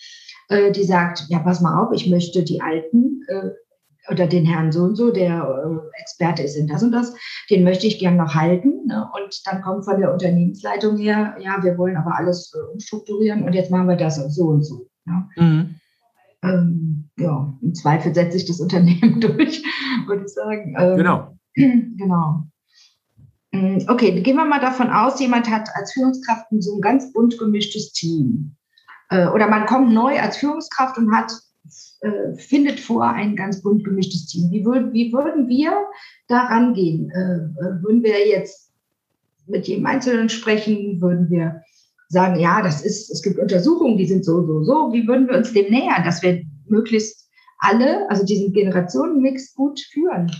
Äh, 0.48 0.72
die 0.72 0.84
sagt, 0.84 1.26
ja, 1.28 1.40
pass 1.40 1.60
mal 1.60 1.82
auf, 1.82 1.92
ich 1.92 2.08
möchte 2.08 2.42
die 2.42 2.60
Alten 2.60 3.22
äh, 3.28 3.50
oder 4.10 4.26
den 4.26 4.44
Herrn 4.44 4.72
so 4.72 4.82
und 4.82 4.96
so, 4.96 5.10
der 5.10 5.42
äh, 5.42 6.00
Experte 6.00 6.42
ist 6.42 6.56
in 6.56 6.66
das 6.66 6.82
und 6.82 6.92
das, 6.92 7.14
den 7.50 7.64
möchte 7.64 7.86
ich 7.86 7.98
gern 7.98 8.16
noch 8.16 8.34
halten. 8.34 8.86
Ne? 8.86 9.08
Und 9.14 9.46
dann 9.46 9.62
kommt 9.62 9.84
von 9.84 10.00
der 10.00 10.12
Unternehmensleitung 10.12 10.96
her, 10.96 11.36
ja, 11.40 11.62
wir 11.62 11.78
wollen 11.78 11.96
aber 11.96 12.16
alles 12.16 12.52
äh, 12.54 12.72
umstrukturieren 12.72 13.42
und 13.44 13.52
jetzt 13.52 13.70
machen 13.70 13.88
wir 13.88 13.96
das 13.96 14.16
so 14.34 14.46
und 14.46 14.62
so. 14.64 14.88
Ja. 15.06 15.28
Mhm. 15.36 15.74
Ähm, 16.42 17.10
ja, 17.18 17.58
im 17.60 17.74
Zweifel 17.74 18.14
setzt 18.14 18.32
sich 18.32 18.46
das 18.46 18.60
Unternehmen 18.60 19.20
durch, 19.20 19.62
würde 20.06 20.24
ich 20.24 20.32
sagen. 20.32 20.74
Ähm, 20.78 20.96
genau. 20.96 21.34
Genau. 21.98 22.44
Mm, 23.50 23.78
okay, 23.88 24.20
gehen 24.22 24.36
wir 24.36 24.44
mal 24.44 24.60
davon 24.60 24.90
aus, 24.90 25.18
jemand 25.20 25.50
hat 25.50 25.68
als 25.74 25.92
Führungskraft 25.92 26.46
so 26.58 26.76
ein 26.76 26.80
ganz 26.80 27.12
bunt 27.12 27.38
gemischtes 27.38 27.92
Team. 27.92 28.56
Äh, 29.10 29.28
oder 29.28 29.48
man 29.48 29.66
kommt 29.66 29.92
neu 29.92 30.20
als 30.20 30.36
Führungskraft 30.36 30.98
und 30.98 31.14
hat 31.14 31.32
äh, 32.00 32.34
findet 32.34 32.78
vor 32.80 33.08
ein 33.08 33.34
ganz 33.34 33.62
bunt 33.62 33.84
gemischtes 33.84 34.26
Team. 34.26 34.50
Wie, 34.50 34.64
würd, 34.64 34.92
wie 34.92 35.12
würden 35.12 35.48
wir 35.48 35.72
da 36.28 36.46
rangehen? 36.46 37.10
Äh, 37.10 37.36
äh, 37.60 37.82
würden 37.82 38.02
wir 38.02 38.26
jetzt 38.26 38.72
mit 39.46 39.66
jedem 39.66 39.86
Einzelnen 39.86 40.28
sprechen? 40.28 41.00
Würden 41.00 41.28
wir 41.30 41.62
sagen, 42.08 42.38
ja, 42.38 42.62
das 42.62 42.84
ist, 42.84 43.10
es 43.10 43.22
gibt 43.22 43.38
Untersuchungen, 43.38 43.96
die 43.96 44.06
sind 44.06 44.24
so, 44.24 44.46
so, 44.46 44.62
so. 44.62 44.92
Wie 44.92 45.06
würden 45.06 45.28
wir 45.28 45.36
uns 45.36 45.52
dem 45.52 45.70
nähern, 45.70 46.04
dass 46.04 46.22
wir 46.22 46.42
möglichst 46.68 47.28
alle, 47.58 48.08
also 48.10 48.24
diesen 48.24 48.52
Generationenmix 48.52 49.54
gut 49.54 49.80
führen? 49.92 50.30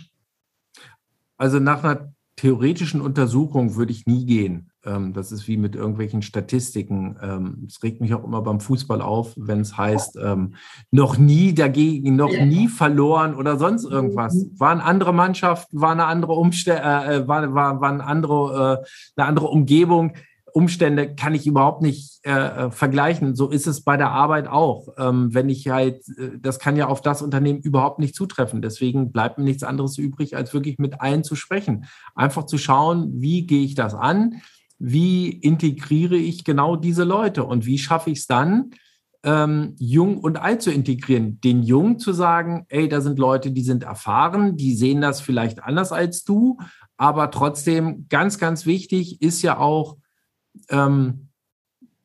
Also 1.37 1.59
nach 1.59 1.83
einer 1.83 2.13
theoretischen 2.39 3.01
Untersuchung 3.01 3.75
würde 3.75 3.91
ich 3.91 4.07
nie 4.07 4.25
gehen. 4.25 4.71
Ähm, 4.85 5.13
das 5.13 5.33
ist 5.33 5.49
wie 5.49 5.57
mit 5.57 5.75
irgendwelchen 5.75 6.23
Statistiken. 6.23 7.17
Ähm, 7.21 7.65
es 7.67 7.83
regt 7.83 8.01
mich 8.01 8.15
auch 8.15 8.23
immer 8.23 8.43
beim 8.43 8.61
Fußball 8.61 9.03
auf, 9.03 9.35
wenn 9.37 9.61
es 9.61 9.77
heißt, 9.77 10.17
ähm, 10.23 10.55
noch 10.93 11.19
nie 11.19 11.53
dagegen, 11.53 12.15
noch 12.15 12.31
nie 12.31 12.69
verloren 12.69 13.35
oder 13.35 13.59
sonst 13.59 13.85
irgendwas. 13.85 14.35
Mhm. 14.35 14.61
War 14.61 14.71
eine 14.71 14.85
andere 14.85 15.13
Mannschaft, 15.13 15.69
war 15.73 15.91
eine 15.91 16.05
andere 16.05 16.35
Umstell 16.35 16.81
äh, 16.83 17.17
äh, 17.17 17.29
war, 17.29 17.55
war, 17.55 17.81
war 17.81 17.91
eine 17.91 18.05
andere, 18.05 18.85
äh, 18.85 19.21
eine 19.21 19.29
andere 19.29 19.49
Umgebung. 19.49 20.13
Umstände 20.53 21.15
kann 21.15 21.35
ich 21.35 21.47
überhaupt 21.47 21.83
nicht 21.83 22.21
äh, 22.25 22.31
äh, 22.31 22.71
vergleichen. 22.71 23.35
So 23.35 23.49
ist 23.49 23.67
es 23.67 23.83
bei 23.83 23.97
der 23.97 24.11
Arbeit 24.11 24.49
auch. 24.49 24.89
Ähm, 24.99 25.35
wenn 25.35 25.49
ich 25.49 25.69
halt, 25.69 26.07
äh, 26.19 26.39
das 26.41 26.59
kann 26.59 26.77
ja 26.77 26.87
auf 26.87 27.03
das 27.03 27.23
Unternehmen 27.23 27.61
überhaupt 27.61 27.99
nicht 27.99 28.15
zutreffen. 28.15 28.63
Deswegen 28.63 29.13
bleibt 29.13 29.39
mir 29.39 29.45
nichts 29.45 29.63
anderes 29.63 29.99
übrig, 29.99 30.37
als 30.37 30.55
wirklich 30.55 30.79
mit 30.79 31.01
allen 31.01 31.25
zu 31.25 31.35
sprechen. 31.37 31.87
Einfach 32.15 32.45
zu 32.47 32.59
schauen, 32.59 33.13
wie 33.15 33.47
gehe 33.47 33.65
ich 33.65 33.75
das 33.75 33.95
an? 33.95 34.41
Wie 34.79 35.29
integriere 35.29 36.17
ich 36.17 36.45
genau 36.45 36.77
diese 36.77 37.05
Leute? 37.05 37.45
Und 37.45 37.67
wie 37.67 37.79
schaffe 37.79 38.11
ich 38.11 38.21
es 38.21 38.27
dann, 38.27 38.71
ähm, 39.25 39.75
jung 39.79 40.19
und 40.19 40.41
alt 40.41 40.63
zu 40.63 40.71
integrieren? 40.71 41.41
Den 41.41 41.63
Jungen 41.63 41.99
zu 41.99 42.13
sagen, 42.13 42.67
ey, 42.69 42.89
da 42.89 43.01
sind 43.01 43.19
Leute, 43.19 43.51
die 43.51 43.63
sind 43.63 43.83
erfahren, 43.83 44.57
die 44.57 44.75
sehen 44.75 45.01
das 45.01 45.21
vielleicht 45.21 45.63
anders 45.63 45.93
als 45.93 46.25
du, 46.25 46.59
aber 46.97 47.31
trotzdem 47.31 48.07
ganz, 48.09 48.39
ganz 48.39 48.67
wichtig 48.67 49.23
ist 49.23 49.43
ja 49.43 49.59
auch, 49.59 49.97
ähm, 50.71 51.29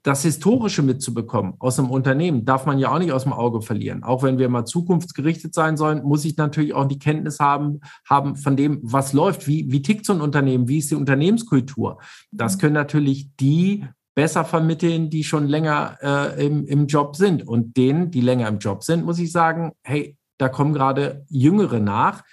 das 0.04 0.24
Historische 0.24 0.82
mitzubekommen 0.82 1.54
aus 1.60 1.80
einem 1.80 1.90
Unternehmen, 1.90 2.44
darf 2.44 2.66
man 2.66 2.78
ja 2.78 2.94
auch 2.94 3.00
nicht 3.00 3.14
aus 3.14 3.24
dem 3.24 3.32
Auge 3.32 3.62
verlieren. 3.62 4.04
Auch 4.04 4.22
wenn 4.22 4.38
wir 4.38 4.50
mal 4.50 4.66
zukunftsgerichtet 4.66 5.54
sein 5.54 5.78
sollen, 5.78 6.04
muss 6.04 6.26
ich 6.26 6.36
natürlich 6.36 6.74
auch 6.74 6.86
die 6.86 7.00
Kenntnis 7.00 7.40
haben, 7.40 7.80
haben 8.08 8.36
von 8.36 8.58
dem, 8.58 8.80
was 8.84 9.14
läuft. 9.14 9.48
Wie, 9.48 9.72
wie 9.72 9.82
tickt 9.82 10.06
so 10.06 10.12
ein 10.12 10.20
Unternehmen? 10.20 10.68
Wie 10.68 10.80
ist 10.80 10.92
die 10.92 10.96
Unternehmenskultur? 10.96 12.00
Das 12.32 12.60
können 12.60 12.74
natürlich 12.74 13.30
die 13.38 13.86
besser 14.14 14.44
vermitteln, 14.44 15.10
die 15.10 15.24
schon 15.24 15.48
länger 15.48 15.98
äh, 16.02 16.46
im, 16.46 16.66
im 16.66 16.88
Job 16.88 17.16
sind. 17.16 17.48
Und 17.48 17.78
denen, 17.78 18.12
die 18.12 18.22
länger 18.22 18.50
im 18.50 18.60
Job 18.60 18.84
sind, 18.84 19.06
muss 19.06 19.20
ich 19.20 19.32
sagen, 19.32 19.72
hey, 19.84 20.18
da 20.38 20.50
kommen 20.50 20.74
gerade 20.74 21.26
Jüngere 21.30 21.80
nach. 21.80 22.24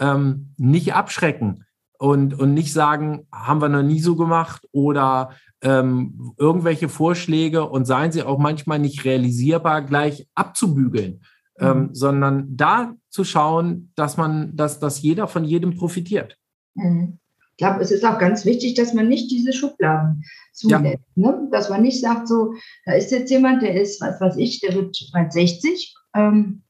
Ähm, 0.00 0.54
nicht 0.56 0.94
abschrecken 0.94 1.64
und, 1.98 2.38
und 2.38 2.54
nicht 2.54 2.72
sagen, 2.72 3.26
haben 3.32 3.60
wir 3.60 3.68
noch 3.68 3.82
nie 3.82 4.00
so 4.00 4.16
gemacht 4.16 4.66
oder 4.72 5.30
ähm, 5.60 6.32
irgendwelche 6.38 6.88
Vorschläge 6.88 7.68
und 7.68 7.84
seien 7.84 8.12
sie 8.12 8.22
auch 8.22 8.38
manchmal 8.38 8.78
nicht 8.78 9.04
realisierbar, 9.04 9.82
gleich 9.82 10.28
abzubügeln, 10.34 11.20
mhm. 11.58 11.66
ähm, 11.66 11.88
sondern 11.92 12.56
da 12.56 12.94
zu 13.10 13.24
schauen, 13.24 13.92
dass 13.96 14.16
man, 14.16 14.54
dass, 14.56 14.78
dass 14.78 15.02
jeder 15.02 15.26
von 15.26 15.44
jedem 15.44 15.76
profitiert. 15.76 16.38
Mhm. 16.74 17.18
Ich 17.58 17.64
glaube, 17.64 17.82
es 17.82 17.90
ist 17.90 18.04
auch 18.04 18.20
ganz 18.20 18.44
wichtig, 18.44 18.74
dass 18.74 18.94
man 18.94 19.08
nicht 19.08 19.32
diese 19.32 19.52
Schubladen 19.52 20.22
zulässt. 20.52 21.02
Ja. 21.16 21.32
Ne? 21.32 21.48
Dass 21.50 21.68
man 21.68 21.82
nicht 21.82 22.00
sagt, 22.00 22.28
so, 22.28 22.54
da 22.84 22.92
ist 22.92 23.10
jetzt 23.10 23.32
jemand, 23.32 23.62
der 23.62 23.74
ist, 23.80 24.00
was 24.00 24.20
weiß 24.20 24.36
ich, 24.36 24.60
der 24.60 24.76
wird 24.76 24.96
bald 25.12 25.32
60 25.32 25.92
ähm, 26.14 26.62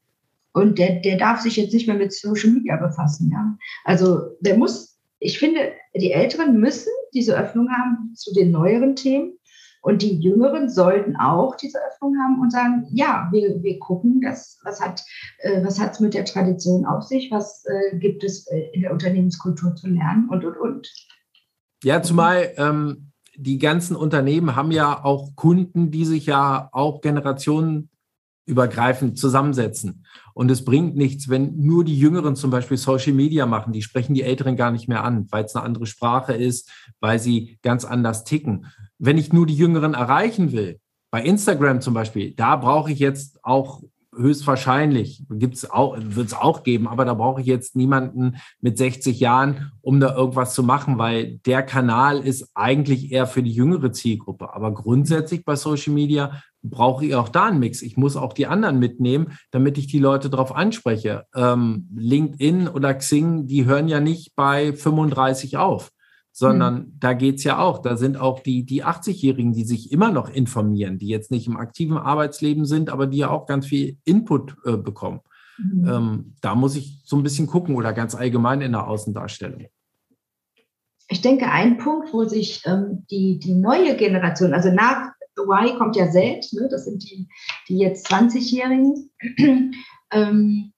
und 0.54 0.78
der, 0.78 1.00
der 1.00 1.18
darf 1.18 1.42
sich 1.42 1.56
jetzt 1.56 1.74
nicht 1.74 1.88
mehr 1.88 1.96
mit 1.96 2.14
Social 2.14 2.52
Media 2.52 2.76
befassen. 2.76 3.30
Ja? 3.30 3.58
Also 3.84 4.18
der 4.40 4.56
muss 4.56 4.87
ich 5.20 5.38
finde, 5.38 5.72
die 5.94 6.12
Älteren 6.12 6.58
müssen 6.58 6.92
diese 7.12 7.36
Öffnung 7.36 7.68
haben 7.70 8.14
zu 8.14 8.32
den 8.32 8.50
neueren 8.50 8.96
Themen. 8.96 9.38
Und 9.80 10.02
die 10.02 10.18
Jüngeren 10.18 10.68
sollten 10.68 11.16
auch 11.16 11.54
diese 11.54 11.78
Öffnung 11.78 12.16
haben 12.20 12.40
und 12.40 12.50
sagen, 12.50 12.88
ja, 12.90 13.28
wir, 13.30 13.62
wir 13.62 13.78
gucken, 13.78 14.20
das, 14.20 14.58
was 14.64 14.80
hat 14.80 15.02
äh, 15.38 15.62
mit 16.00 16.14
der 16.14 16.24
Tradition 16.24 16.84
auf 16.84 17.04
sich, 17.04 17.30
was 17.30 17.64
äh, 17.64 17.96
gibt 17.98 18.24
es 18.24 18.48
äh, 18.48 18.70
in 18.72 18.82
der 18.82 18.92
Unternehmenskultur 18.92 19.76
zu 19.76 19.86
lernen 19.88 20.28
und, 20.28 20.44
und, 20.44 20.56
und. 20.56 20.88
Ja, 21.84 22.02
zumal 22.02 22.52
ähm, 22.56 23.12
die 23.36 23.58
ganzen 23.58 23.94
Unternehmen 23.94 24.56
haben 24.56 24.72
ja 24.72 25.04
auch 25.04 25.36
Kunden, 25.36 25.92
die 25.92 26.04
sich 26.04 26.26
ja 26.26 26.68
auch 26.72 27.00
generationenübergreifend 28.48 29.18
zusammensetzen. 29.18 30.04
Und 30.34 30.50
es 30.50 30.64
bringt 30.64 30.96
nichts, 30.96 31.28
wenn 31.28 31.58
nur 31.58 31.84
die 31.84 31.98
Jüngeren 31.98 32.36
zum 32.36 32.50
Beispiel 32.50 32.76
Social 32.76 33.12
Media 33.12 33.46
machen. 33.46 33.72
Die 33.72 33.82
sprechen 33.82 34.14
die 34.14 34.22
Älteren 34.22 34.56
gar 34.56 34.70
nicht 34.70 34.88
mehr 34.88 35.04
an, 35.04 35.26
weil 35.30 35.44
es 35.44 35.54
eine 35.54 35.64
andere 35.64 35.86
Sprache 35.86 36.32
ist, 36.32 36.70
weil 37.00 37.18
sie 37.18 37.58
ganz 37.62 37.84
anders 37.84 38.24
ticken. 38.24 38.66
Wenn 38.98 39.18
ich 39.18 39.32
nur 39.32 39.46
die 39.46 39.56
Jüngeren 39.56 39.94
erreichen 39.94 40.52
will, 40.52 40.80
bei 41.10 41.22
Instagram 41.22 41.80
zum 41.80 41.94
Beispiel, 41.94 42.34
da 42.34 42.56
brauche 42.56 42.92
ich 42.92 42.98
jetzt 42.98 43.42
auch 43.42 43.82
höchstwahrscheinlich, 44.18 45.24
gibt's 45.30 45.70
auch, 45.70 45.96
wird 45.98 46.26
es 46.26 46.34
auch 46.34 46.62
geben, 46.62 46.88
aber 46.88 47.04
da 47.04 47.14
brauche 47.14 47.40
ich 47.40 47.46
jetzt 47.46 47.76
niemanden 47.76 48.36
mit 48.60 48.76
60 48.76 49.20
Jahren, 49.20 49.72
um 49.80 50.00
da 50.00 50.14
irgendwas 50.14 50.54
zu 50.54 50.62
machen, 50.62 50.98
weil 50.98 51.38
der 51.46 51.62
Kanal 51.62 52.18
ist 52.18 52.50
eigentlich 52.54 53.12
eher 53.12 53.26
für 53.26 53.42
die 53.42 53.52
jüngere 53.52 53.92
Zielgruppe. 53.92 54.52
Aber 54.54 54.72
grundsätzlich 54.72 55.44
bei 55.44 55.56
Social 55.56 55.94
Media 55.94 56.42
brauche 56.62 57.06
ich 57.06 57.14
auch 57.14 57.28
da 57.28 57.46
einen 57.46 57.60
Mix. 57.60 57.82
Ich 57.82 57.96
muss 57.96 58.16
auch 58.16 58.32
die 58.32 58.46
anderen 58.46 58.78
mitnehmen, 58.78 59.38
damit 59.50 59.78
ich 59.78 59.86
die 59.86 60.00
Leute 60.00 60.28
darauf 60.30 60.54
anspreche. 60.54 61.24
Ähm, 61.34 61.88
LinkedIn 61.96 62.68
oder 62.68 62.94
Xing, 62.94 63.46
die 63.46 63.64
hören 63.64 63.88
ja 63.88 64.00
nicht 64.00 64.34
bei 64.34 64.72
35 64.72 65.56
auf 65.56 65.90
sondern 66.38 66.74
mhm. 66.74 66.92
da 67.00 67.14
geht 67.14 67.36
es 67.36 67.44
ja 67.44 67.58
auch. 67.58 67.82
Da 67.82 67.96
sind 67.96 68.16
auch 68.16 68.38
die, 68.38 68.64
die 68.64 68.84
80-Jährigen, 68.84 69.52
die 69.52 69.64
sich 69.64 69.90
immer 69.90 70.12
noch 70.12 70.30
informieren, 70.30 70.96
die 70.96 71.08
jetzt 71.08 71.32
nicht 71.32 71.48
im 71.48 71.56
aktiven 71.56 71.98
Arbeitsleben 71.98 72.64
sind, 72.64 72.90
aber 72.90 73.08
die 73.08 73.18
ja 73.18 73.30
auch 73.30 73.46
ganz 73.46 73.66
viel 73.66 73.96
Input 74.04 74.54
äh, 74.64 74.76
bekommen. 74.76 75.20
Mhm. 75.58 75.88
Ähm, 75.88 76.34
da 76.40 76.54
muss 76.54 76.76
ich 76.76 77.00
so 77.04 77.16
ein 77.16 77.24
bisschen 77.24 77.48
gucken 77.48 77.74
oder 77.74 77.92
ganz 77.92 78.14
allgemein 78.14 78.60
in 78.60 78.70
der 78.70 78.86
Außendarstellung. 78.86 79.66
Ich 81.08 81.22
denke, 81.22 81.50
ein 81.50 81.78
Punkt, 81.78 82.12
wo 82.12 82.24
sich 82.24 82.62
ähm, 82.66 83.04
die, 83.10 83.40
die 83.40 83.54
neue 83.54 83.96
Generation, 83.96 84.54
also 84.54 84.70
nach 84.70 85.10
Y 85.36 85.76
kommt 85.76 85.96
ja 85.96 86.08
Z, 86.08 86.46
ne, 86.52 86.68
das 86.70 86.84
sind 86.84 87.02
die, 87.02 87.26
die 87.66 87.78
jetzt 87.78 88.08
20-Jährigen, 88.12 89.10
ähm, 90.12 90.72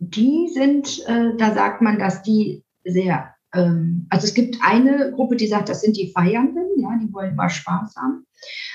die 0.00 0.48
sind, 0.52 1.02
äh, 1.06 1.34
da 1.38 1.54
sagt 1.54 1.80
man, 1.80 1.98
dass 1.98 2.22
die 2.22 2.62
sehr 2.84 3.35
also 4.08 4.26
es 4.26 4.34
gibt 4.34 4.58
eine 4.62 5.12
Gruppe, 5.12 5.36
die 5.36 5.46
sagt, 5.46 5.68
das 5.68 5.80
sind 5.80 5.96
die 5.96 6.12
Feiernden, 6.12 6.64
ja, 6.78 6.90
die 7.00 7.12
wollen 7.12 7.32
immer 7.32 7.48
Spaß 7.48 7.94
haben. 7.96 8.26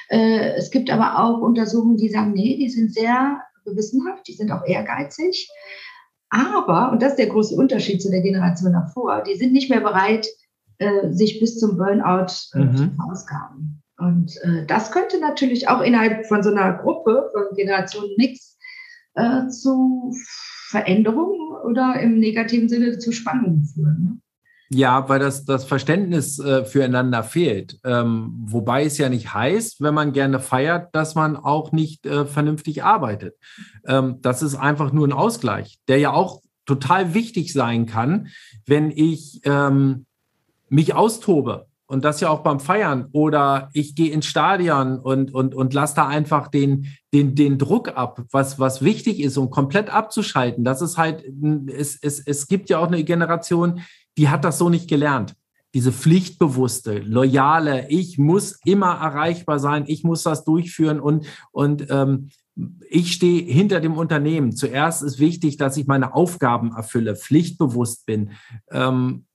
Äh, 0.09 0.53
es 0.55 0.71
gibt 0.71 0.89
aber 0.89 1.19
auch 1.19 1.39
Untersuchungen, 1.41 1.97
die 1.97 2.09
sagen, 2.09 2.33
nee, 2.33 2.57
die 2.57 2.69
sind 2.69 2.93
sehr 2.93 3.41
gewissenhaft, 3.65 4.27
die 4.27 4.33
sind 4.33 4.51
auch 4.51 4.65
ehrgeizig. 4.65 5.49
Aber, 6.29 6.91
und 6.91 7.01
das 7.01 7.11
ist 7.11 7.19
der 7.19 7.27
große 7.27 7.55
Unterschied 7.55 8.01
zu 8.01 8.09
der 8.09 8.21
Generation 8.21 8.73
davor, 8.73 9.23
die 9.23 9.35
sind 9.35 9.53
nicht 9.53 9.69
mehr 9.69 9.81
bereit, 9.81 10.27
äh, 10.77 11.11
sich 11.11 11.39
bis 11.39 11.59
zum 11.59 11.77
Burnout 11.77 12.33
äh, 12.53 12.59
mhm. 12.59 12.75
zu 12.75 12.91
verausgaben. 12.91 13.83
Und 13.97 14.33
das 14.65 14.91
könnte 14.91 15.19
natürlich 15.19 15.67
auch 15.67 15.81
innerhalb 15.81 16.25
von 16.25 16.41
so 16.41 16.49
einer 16.49 16.73
Gruppe 16.73 17.29
von 17.31 17.55
Generation 17.55 18.09
Mix 18.17 18.57
zu 19.49 20.11
Veränderungen 20.69 21.51
oder 21.63 21.99
im 21.99 22.17
negativen 22.17 22.67
Sinne 22.67 22.97
zu 22.97 23.11
Spannungen 23.11 23.63
führen. 23.63 24.23
Ja, 24.73 25.09
weil 25.09 25.19
das, 25.19 25.43
das 25.43 25.65
Verständnis 25.65 26.39
äh, 26.39 26.63
füreinander 26.63 27.23
fehlt. 27.23 27.77
Ähm, 27.83 28.31
wobei 28.45 28.85
es 28.85 28.97
ja 28.97 29.09
nicht 29.09 29.33
heißt, 29.33 29.81
wenn 29.81 29.93
man 29.93 30.13
gerne 30.13 30.39
feiert, 30.39 30.95
dass 30.95 31.13
man 31.13 31.35
auch 31.35 31.73
nicht 31.73 32.05
äh, 32.05 32.25
vernünftig 32.25 32.81
arbeitet. 32.81 33.35
Ähm, 33.85 34.19
das 34.21 34.41
ist 34.41 34.55
einfach 34.55 34.93
nur 34.93 35.05
ein 35.05 35.11
Ausgleich, 35.11 35.79
der 35.89 35.99
ja 35.99 36.13
auch 36.13 36.41
total 36.65 37.13
wichtig 37.13 37.51
sein 37.51 37.85
kann, 37.85 38.29
wenn 38.65 38.91
ich 38.91 39.41
ähm, 39.43 40.05
mich 40.69 40.93
austobe. 40.93 41.65
Und 41.85 42.05
das 42.05 42.21
ja 42.21 42.29
auch 42.29 42.39
beim 42.39 42.61
Feiern. 42.61 43.09
Oder 43.11 43.69
ich 43.73 43.95
gehe 43.95 44.13
ins 44.13 44.25
Stadion 44.25 44.97
und, 44.99 45.33
und, 45.33 45.53
und 45.53 45.73
lasse 45.73 45.95
da 45.95 46.07
einfach 46.07 46.47
den, 46.47 46.87
den, 47.13 47.35
den 47.35 47.57
Druck 47.57 47.89
ab, 47.89 48.21
was, 48.31 48.57
was 48.57 48.81
wichtig 48.81 49.19
ist, 49.19 49.35
um 49.35 49.49
komplett 49.49 49.93
abzuschalten. 49.93 50.63
Das 50.63 50.81
ist 50.81 50.97
halt, 50.97 51.25
es, 51.67 51.99
es, 52.01 52.25
es 52.25 52.47
gibt 52.47 52.69
ja 52.69 52.79
auch 52.79 52.87
eine 52.87 53.03
Generation, 53.03 53.81
die 54.17 54.29
hat 54.29 54.43
das 54.43 54.57
so 54.57 54.69
nicht 54.69 54.89
gelernt. 54.89 55.35
Diese 55.73 55.93
pflichtbewusste, 55.93 56.99
loyale, 56.99 57.89
ich 57.89 58.17
muss 58.17 58.59
immer 58.65 58.91
erreichbar 58.95 59.57
sein, 59.59 59.85
ich 59.87 60.03
muss 60.03 60.23
das 60.23 60.43
durchführen 60.43 60.99
und, 60.99 61.25
und 61.51 61.89
ähm, 61.89 62.29
ich 62.89 63.13
stehe 63.13 63.43
hinter 63.43 63.79
dem 63.79 63.97
Unternehmen. 63.97 64.51
Zuerst 64.51 65.01
ist 65.01 65.19
wichtig, 65.19 65.55
dass 65.55 65.77
ich 65.77 65.87
meine 65.87 66.13
Aufgaben 66.13 66.73
erfülle, 66.75 67.15
pflichtbewusst 67.15 68.05
bin. 68.05 68.31
Ähm, 68.69 69.25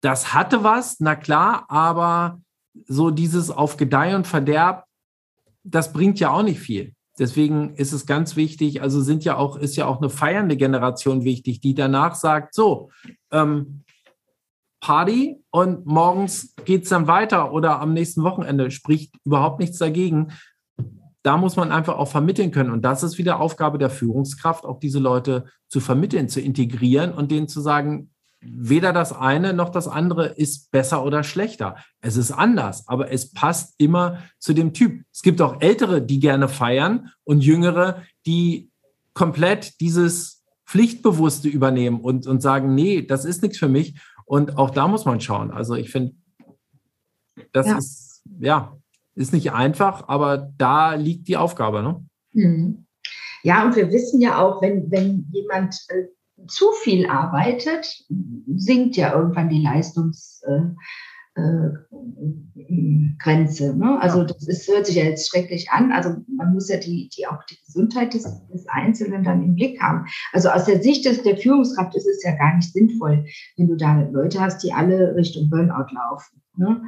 das 0.00 0.32
hatte 0.32 0.62
was, 0.62 1.00
na 1.00 1.16
klar, 1.16 1.64
aber 1.68 2.40
so 2.86 3.10
dieses 3.10 3.50
auf 3.50 3.76
Gedeih 3.76 4.14
und 4.14 4.28
Verderb, 4.28 4.84
das 5.64 5.92
bringt 5.92 6.20
ja 6.20 6.30
auch 6.30 6.44
nicht 6.44 6.60
viel. 6.60 6.94
Deswegen 7.18 7.74
ist 7.74 7.92
es 7.92 8.06
ganz 8.06 8.36
wichtig, 8.36 8.80
also 8.80 9.00
sind 9.00 9.24
ja 9.24 9.36
auch, 9.36 9.56
ist 9.56 9.74
ja 9.74 9.86
auch 9.86 9.98
eine 9.98 10.08
feiernde 10.08 10.56
Generation 10.56 11.24
wichtig, 11.24 11.60
die 11.60 11.74
danach 11.74 12.14
sagt, 12.14 12.54
so, 12.54 12.90
ähm, 13.32 13.84
Party 14.80 15.42
und 15.50 15.86
morgens 15.86 16.54
geht 16.64 16.84
es 16.84 16.88
dann 16.88 17.06
weiter 17.06 17.52
oder 17.52 17.80
am 17.80 17.92
nächsten 17.92 18.22
Wochenende 18.22 18.70
spricht 18.70 19.14
überhaupt 19.24 19.58
nichts 19.60 19.78
dagegen. 19.78 20.32
Da 21.22 21.36
muss 21.36 21.56
man 21.56 21.72
einfach 21.72 21.96
auch 21.96 22.08
vermitteln 22.08 22.52
können. 22.52 22.70
Und 22.70 22.82
das 22.82 23.02
ist 23.02 23.18
wieder 23.18 23.40
Aufgabe 23.40 23.78
der 23.78 23.90
Führungskraft, 23.90 24.64
auch 24.64 24.78
diese 24.78 25.00
Leute 25.00 25.46
zu 25.66 25.80
vermitteln, 25.80 26.28
zu 26.28 26.40
integrieren 26.40 27.12
und 27.12 27.30
denen 27.30 27.48
zu 27.48 27.60
sagen, 27.60 28.10
weder 28.40 28.92
das 28.92 29.12
eine 29.12 29.52
noch 29.52 29.70
das 29.70 29.88
andere 29.88 30.26
ist 30.26 30.70
besser 30.70 31.04
oder 31.04 31.24
schlechter. 31.24 31.76
Es 32.00 32.16
ist 32.16 32.30
anders, 32.30 32.86
aber 32.86 33.10
es 33.10 33.32
passt 33.32 33.74
immer 33.78 34.22
zu 34.38 34.52
dem 34.52 34.72
Typ. 34.72 35.02
Es 35.12 35.22
gibt 35.22 35.42
auch 35.42 35.60
Ältere, 35.60 36.02
die 36.02 36.20
gerne 36.20 36.48
feiern 36.48 37.10
und 37.24 37.40
Jüngere, 37.40 38.02
die 38.26 38.70
komplett 39.12 39.80
dieses 39.80 40.37
Pflichtbewusste 40.68 41.48
übernehmen 41.48 42.00
und, 42.00 42.26
und 42.26 42.42
sagen, 42.42 42.74
nee, 42.74 43.00
das 43.00 43.24
ist 43.24 43.42
nichts 43.42 43.58
für 43.58 43.68
mich. 43.68 43.98
Und 44.26 44.58
auch 44.58 44.70
da 44.70 44.86
muss 44.86 45.06
man 45.06 45.20
schauen. 45.20 45.50
Also 45.50 45.74
ich 45.74 45.90
finde, 45.90 46.14
Das 47.52 47.66
ja. 47.66 47.78
ist, 47.78 48.22
ja, 48.38 48.76
ist 49.14 49.32
nicht 49.32 49.52
einfach, 49.52 50.08
aber 50.08 50.52
da 50.58 50.94
liegt 50.94 51.26
die 51.28 51.38
Aufgabe. 51.38 51.82
Ne? 51.82 52.04
Mhm. 52.32 52.86
Ja, 53.42 53.64
und 53.64 53.76
wir 53.76 53.90
wissen 53.90 54.20
ja 54.20 54.38
auch, 54.38 54.60
wenn, 54.60 54.90
wenn 54.90 55.26
jemand 55.32 55.74
äh, 55.88 56.04
zu 56.46 56.66
viel 56.82 57.06
arbeitet, 57.06 58.04
sinkt 58.54 58.96
ja 58.96 59.14
irgendwann 59.14 59.48
die 59.48 59.62
Leistungs. 59.62 60.42
Äh, 60.46 60.74
Grenze. 63.18 63.76
Ne? 63.76 64.00
Also 64.00 64.24
das 64.24 64.46
ist, 64.46 64.68
hört 64.68 64.86
sich 64.86 64.96
ja 64.96 65.04
jetzt 65.04 65.28
schrecklich 65.28 65.70
an. 65.70 65.92
Also 65.92 66.16
man 66.36 66.52
muss 66.52 66.68
ja 66.68 66.78
die, 66.78 67.08
die 67.16 67.26
auch 67.26 67.42
die 67.44 67.58
Gesundheit 67.66 68.14
des, 68.14 68.24
des 68.48 68.66
Einzelnen 68.68 69.24
dann 69.24 69.42
im 69.42 69.54
Blick 69.54 69.80
haben. 69.80 70.06
Also 70.32 70.48
aus 70.48 70.64
der 70.64 70.82
Sicht 70.82 71.04
des, 71.04 71.22
der 71.22 71.36
Führungskraft 71.36 71.94
ist 71.96 72.06
es 72.06 72.22
ja 72.22 72.36
gar 72.36 72.56
nicht 72.56 72.72
sinnvoll, 72.72 73.24
wenn 73.56 73.68
du 73.68 73.76
da 73.76 74.02
Leute 74.12 74.40
hast, 74.40 74.62
die 74.62 74.72
alle 74.72 75.14
Richtung 75.16 75.50
Burnout 75.50 75.92
laufen. 75.92 76.42
Ne? 76.56 76.82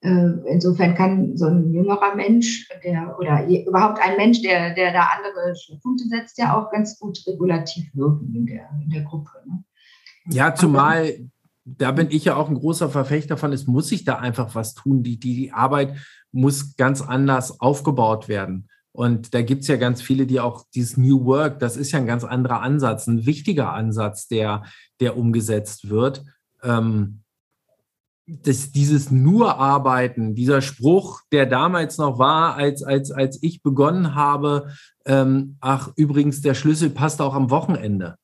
Äh, 0.00 0.52
insofern 0.52 0.94
kann 0.94 1.36
so 1.36 1.46
ein 1.46 1.72
jüngerer 1.72 2.14
Mensch, 2.14 2.68
der 2.84 3.16
oder 3.18 3.46
überhaupt 3.48 4.00
ein 4.02 4.16
Mensch, 4.16 4.42
der, 4.42 4.74
der 4.74 4.92
da 4.92 5.08
andere 5.16 5.54
Punkte 5.82 6.04
setzt, 6.08 6.38
ja 6.38 6.56
auch 6.56 6.70
ganz 6.70 6.98
gut 6.98 7.18
regulativ 7.26 7.86
wirken 7.94 8.34
in 8.34 8.46
der, 8.46 8.68
in 8.82 8.90
der 8.90 9.02
Gruppe. 9.02 9.30
Ne? 9.46 9.64
Ja, 10.30 10.54
zumal 10.54 11.30
da 11.64 11.92
bin 11.92 12.08
ich 12.10 12.26
ja 12.26 12.36
auch 12.36 12.48
ein 12.48 12.56
großer 12.56 12.90
Verfechter 12.90 13.36
von, 13.36 13.52
es 13.52 13.66
muss 13.66 13.88
sich 13.88 14.04
da 14.04 14.16
einfach 14.16 14.54
was 14.54 14.74
tun. 14.74 15.02
Die, 15.02 15.18
die, 15.18 15.52
Arbeit 15.52 15.96
muss 16.30 16.76
ganz 16.76 17.00
anders 17.00 17.60
aufgebaut 17.60 18.28
werden. 18.28 18.68
Und 18.92 19.34
da 19.34 19.42
gibt 19.42 19.62
es 19.62 19.68
ja 19.68 19.76
ganz 19.76 20.02
viele, 20.02 20.26
die 20.26 20.40
auch 20.40 20.66
dieses 20.74 20.96
New 20.96 21.24
Work, 21.24 21.58
das 21.58 21.76
ist 21.76 21.92
ja 21.92 21.98
ein 21.98 22.06
ganz 22.06 22.22
anderer 22.22 22.60
Ansatz, 22.60 23.06
ein 23.06 23.26
wichtiger 23.26 23.72
Ansatz, 23.72 24.28
der, 24.28 24.64
der 25.00 25.16
umgesetzt 25.16 25.88
wird. 25.88 26.24
Ähm, 26.62 27.22
das, 28.26 28.72
dieses 28.72 29.10
nur 29.10 29.58
Arbeiten, 29.58 30.34
dieser 30.34 30.62
Spruch, 30.62 31.22
der 31.32 31.46
damals 31.46 31.98
noch 31.98 32.18
war, 32.18 32.54
als, 32.54 32.82
als, 32.82 33.10
als 33.10 33.42
ich 33.42 33.62
begonnen 33.62 34.14
habe, 34.14 34.72
ähm, 35.06 35.56
ach, 35.60 35.90
übrigens, 35.96 36.40
der 36.40 36.54
Schlüssel 36.54 36.90
passt 36.90 37.20
auch 37.20 37.34
am 37.34 37.50
Wochenende. 37.50 38.16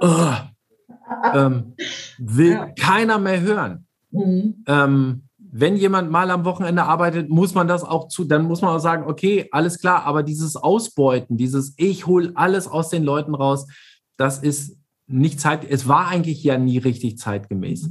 Oh, 0.00 0.34
ähm, 1.34 1.74
will 2.18 2.52
ja. 2.52 2.66
keiner 2.78 3.18
mehr 3.18 3.40
hören. 3.40 3.86
Mhm. 4.10 4.64
Ähm, 4.66 5.22
wenn 5.56 5.76
jemand 5.76 6.10
mal 6.10 6.30
am 6.32 6.44
Wochenende 6.44 6.82
arbeitet, 6.82 7.30
muss 7.30 7.54
man 7.54 7.68
das 7.68 7.84
auch 7.84 8.08
zu, 8.08 8.24
dann 8.24 8.44
muss 8.44 8.60
man 8.60 8.70
auch 8.70 8.80
sagen, 8.80 9.04
okay, 9.06 9.48
alles 9.52 9.78
klar, 9.78 10.04
aber 10.04 10.24
dieses 10.24 10.56
Ausbeuten, 10.56 11.36
dieses 11.36 11.74
Ich 11.76 12.08
hole 12.08 12.32
alles 12.34 12.66
aus 12.66 12.88
den 12.88 13.04
Leuten 13.04 13.36
raus, 13.36 13.68
das 14.16 14.38
ist 14.38 14.76
nicht 15.06 15.38
zeit, 15.38 15.64
es 15.68 15.86
war 15.86 16.08
eigentlich 16.08 16.42
ja 16.42 16.58
nie 16.58 16.78
richtig 16.78 17.18
zeitgemäß. 17.18 17.90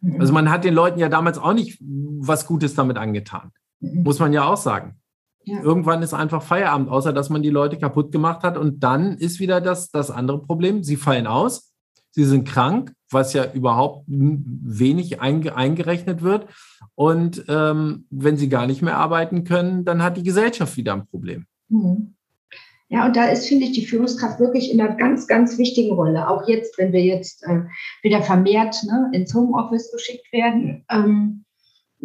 Mhm. 0.00 0.20
Also 0.20 0.32
man 0.32 0.50
hat 0.50 0.64
den 0.64 0.72
Leuten 0.72 0.98
ja 0.98 1.10
damals 1.10 1.36
auch 1.36 1.52
nicht 1.52 1.78
was 1.80 2.46
Gutes 2.46 2.74
damit 2.74 2.96
angetan. 2.96 3.50
Mhm. 3.80 4.02
Muss 4.02 4.18
man 4.18 4.32
ja 4.32 4.44
auch 4.44 4.56
sagen. 4.56 4.96
Ja. 5.44 5.60
Irgendwann 5.60 6.02
ist 6.02 6.14
einfach 6.14 6.42
Feierabend, 6.42 6.88
außer 6.88 7.12
dass 7.12 7.28
man 7.28 7.42
die 7.42 7.50
Leute 7.50 7.78
kaputt 7.78 8.12
gemacht 8.12 8.42
hat. 8.42 8.56
Und 8.56 8.82
dann 8.82 9.18
ist 9.18 9.40
wieder 9.40 9.60
das, 9.60 9.90
das 9.90 10.10
andere 10.10 10.40
Problem. 10.40 10.82
Sie 10.82 10.96
fallen 10.96 11.26
aus 11.26 11.73
sie 12.14 12.24
sind 12.24 12.46
krank, 12.48 12.92
was 13.10 13.32
ja 13.32 13.52
überhaupt 13.52 14.04
wenig 14.06 15.20
einge 15.20 15.56
eingerechnet 15.56 16.22
wird. 16.22 16.46
Und 16.94 17.44
ähm, 17.48 18.06
wenn 18.10 18.36
sie 18.36 18.48
gar 18.48 18.66
nicht 18.66 18.82
mehr 18.82 18.96
arbeiten 18.96 19.44
können, 19.44 19.84
dann 19.84 20.02
hat 20.02 20.16
die 20.16 20.22
Gesellschaft 20.22 20.76
wieder 20.76 20.94
ein 20.94 21.06
Problem. 21.06 21.46
Mhm. 21.68 22.14
Ja, 22.88 23.06
und 23.06 23.16
da 23.16 23.24
ist, 23.24 23.48
finde 23.48 23.64
ich, 23.64 23.72
die 23.72 23.86
Führungskraft 23.86 24.38
wirklich 24.38 24.70
in 24.70 24.80
einer 24.80 24.94
ganz, 24.94 25.26
ganz 25.26 25.58
wichtigen 25.58 25.94
Rolle. 25.94 26.28
Auch 26.28 26.46
jetzt, 26.46 26.78
wenn 26.78 26.92
wir 26.92 27.02
jetzt 27.02 27.42
äh, 27.44 27.62
wieder 28.02 28.22
vermehrt 28.22 28.76
ne, 28.84 29.10
ins 29.12 29.34
Homeoffice 29.34 29.90
geschickt 29.90 30.32
werden. 30.32 30.84
Ähm, 30.90 31.43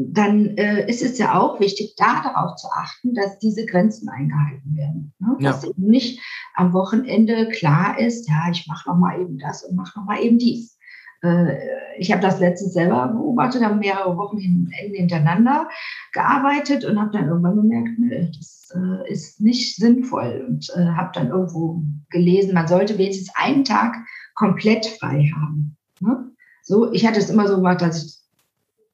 dann 0.02 0.58
äh, 0.58 0.90
ist 0.90 1.04
es 1.04 1.18
ja 1.18 1.38
auch 1.38 1.60
wichtig, 1.60 1.96
da 1.98 2.22
darauf 2.24 2.56
zu 2.56 2.68
achten, 2.74 3.14
dass 3.14 3.38
diese 3.40 3.66
Grenzen 3.66 4.08
eingehalten 4.08 4.78
werden. 4.78 5.14
Ne? 5.20 5.36
Ja. 5.40 5.52
Dass 5.52 5.66
eben 5.66 5.88
nicht 5.88 6.22
am 6.56 6.72
Wochenende 6.72 7.50
klar 7.50 8.00
ist, 8.00 8.30
ja, 8.30 8.50
ich 8.50 8.66
mache 8.68 8.90
noch 8.90 8.98
mal 8.98 9.20
eben 9.20 9.38
das 9.38 9.64
und 9.64 9.76
mache 9.76 10.00
noch 10.00 10.06
mal 10.06 10.22
eben 10.22 10.38
dies. 10.38 10.78
Äh, 11.22 11.58
ich 11.98 12.14
habe 12.14 12.22
das 12.22 12.40
letztens 12.40 12.74
selber 12.74 13.10
beobachtet, 13.10 13.62
habe 13.62 13.76
mehrere 13.76 14.16
Wochen 14.16 14.38
hintereinander 14.38 15.68
gearbeitet 16.14 16.86
und 16.86 16.98
habe 16.98 17.12
dann 17.12 17.28
irgendwann 17.28 17.58
gemerkt, 17.58 18.00
nee, 18.00 18.32
das 18.38 18.70
äh, 18.74 19.12
ist 19.12 19.42
nicht 19.42 19.76
sinnvoll 19.76 20.46
und 20.48 20.70
äh, 20.78 20.86
habe 20.96 21.12
dann 21.14 21.28
irgendwo 21.28 21.84
gelesen, 22.10 22.54
man 22.54 22.70
sollte 22.70 22.98
wenigstens 22.98 23.36
einen 23.36 23.66
Tag 23.66 23.98
komplett 24.34 24.86
frei 24.86 25.30
haben. 25.36 25.76
Ne? 26.00 26.32
So, 26.64 26.94
ich 26.94 27.06
hatte 27.06 27.20
es 27.20 27.30
immer 27.30 27.50
so 27.50 27.58
gemacht, 27.58 27.82
dass 27.82 28.02
ich 28.02 28.19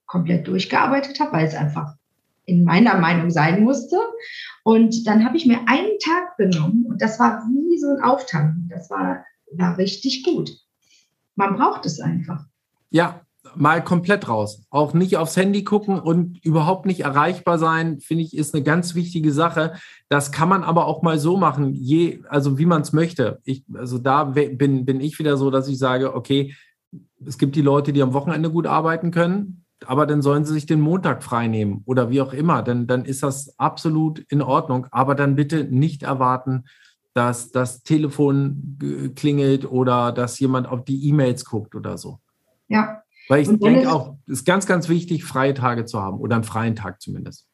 komplett 0.06 0.48
durchgearbeitet 0.48 1.20
habe, 1.20 1.34
weil 1.34 1.48
es 1.48 1.56
einfach 1.56 1.96
in 2.46 2.64
meiner 2.64 2.98
Meinung 2.98 3.30
sein 3.32 3.64
musste. 3.64 3.98
Und 4.64 5.08
dann 5.08 5.26
habe 5.26 5.38
ich 5.38 5.46
mir 5.46 5.60
einen 5.68 5.98
Tag 6.04 6.38
genommen 6.38 6.86
und 6.88 7.02
das 7.02 7.20
war 7.20 7.44
wie 7.50 7.78
so 7.78 7.88
ein 7.88 8.04
Auftanken. 8.04 8.70
Das 8.70 8.90
war, 8.90 9.26
war 9.52 9.78
richtig 9.78 10.24
gut. 10.24 10.52
Man 11.36 11.56
braucht 11.56 11.86
es 11.86 12.00
einfach. 12.00 12.46
Ja, 12.90 13.22
mal 13.56 13.84
komplett 13.84 14.28
raus. 14.28 14.64
Auch 14.70 14.94
nicht 14.94 15.18
aufs 15.18 15.38
Handy 15.38 15.64
gucken 15.64 16.00
und 16.00 16.44
überhaupt 16.44 16.86
nicht 16.86 17.02
erreichbar 17.02 17.60
sein, 17.60 18.00
finde 18.00 18.24
ich, 18.24 18.36
ist 18.36 18.54
eine 18.54 18.64
ganz 18.64 18.96
wichtige 18.96 19.32
Sache. 19.32 19.74
Das 20.10 20.32
kann 20.32 20.50
man 20.50 20.64
aber 20.64 20.86
auch 20.86 21.02
mal 21.02 21.20
so 21.20 21.38
machen, 21.38 21.74
je, 21.74 22.22
also 22.30 22.58
wie 22.58 22.66
man 22.66 22.82
es 22.82 22.94
möchte. 22.94 23.40
Ich, 23.44 23.64
also 23.74 23.98
da 23.98 24.24
bin, 24.24 24.86
bin 24.86 25.00
ich 25.00 25.20
wieder 25.20 25.38
so, 25.38 25.52
dass 25.52 25.68
ich 25.68 25.78
sage, 25.78 26.16
okay, 26.16 26.56
es 27.26 27.38
gibt 27.38 27.56
die 27.56 27.62
Leute, 27.62 27.94
die 27.94 28.02
am 28.02 28.14
Wochenende 28.14 28.50
gut 28.52 28.68
arbeiten 28.68 29.12
können 29.12 29.65
aber 29.86 30.06
dann 30.06 30.22
sollen 30.22 30.46
sie 30.46 30.54
sich 30.54 30.66
den 30.66 30.82
Montag 30.82 31.24
frei 31.24 31.48
nehmen 31.48 31.82
oder 31.86 32.10
wie 32.10 32.22
auch 32.22 32.34
immer, 32.34 32.64
dann, 32.64 32.88
dann 32.88 33.06
ist 33.06 33.24
das 33.24 33.58
absolut 33.60 34.20
in 34.30 34.42
Ordnung. 34.42 34.88
Aber 34.92 35.16
dann 35.16 35.36
bitte 35.36 35.66
nicht 35.66 36.04
erwarten, 36.04 36.66
dass 37.14 37.52
das 37.52 37.84
Telefon 37.84 39.14
klingelt 39.16 39.70
oder 39.70 40.12
dass 40.12 40.40
jemand 40.40 40.68
auf 40.68 40.84
die 40.84 41.08
E-Mails 41.08 41.46
guckt 41.46 41.76
oder 41.76 41.98
so. 41.98 42.20
Ja. 42.68 43.02
Weil 43.28 43.42
ich 43.42 43.48
denke 43.60 43.92
auch, 43.92 44.18
es 44.28 44.40
ist 44.40 44.46
ganz, 44.46 44.66
ganz 44.66 44.88
wichtig, 44.88 45.24
freie 45.24 45.54
Tage 45.54 45.86
zu 45.86 46.02
haben 46.02 46.20
oder 46.20 46.36
einen 46.36 46.44
freien 46.44 46.76
Tag 46.76 47.02
zumindest. 47.02 47.48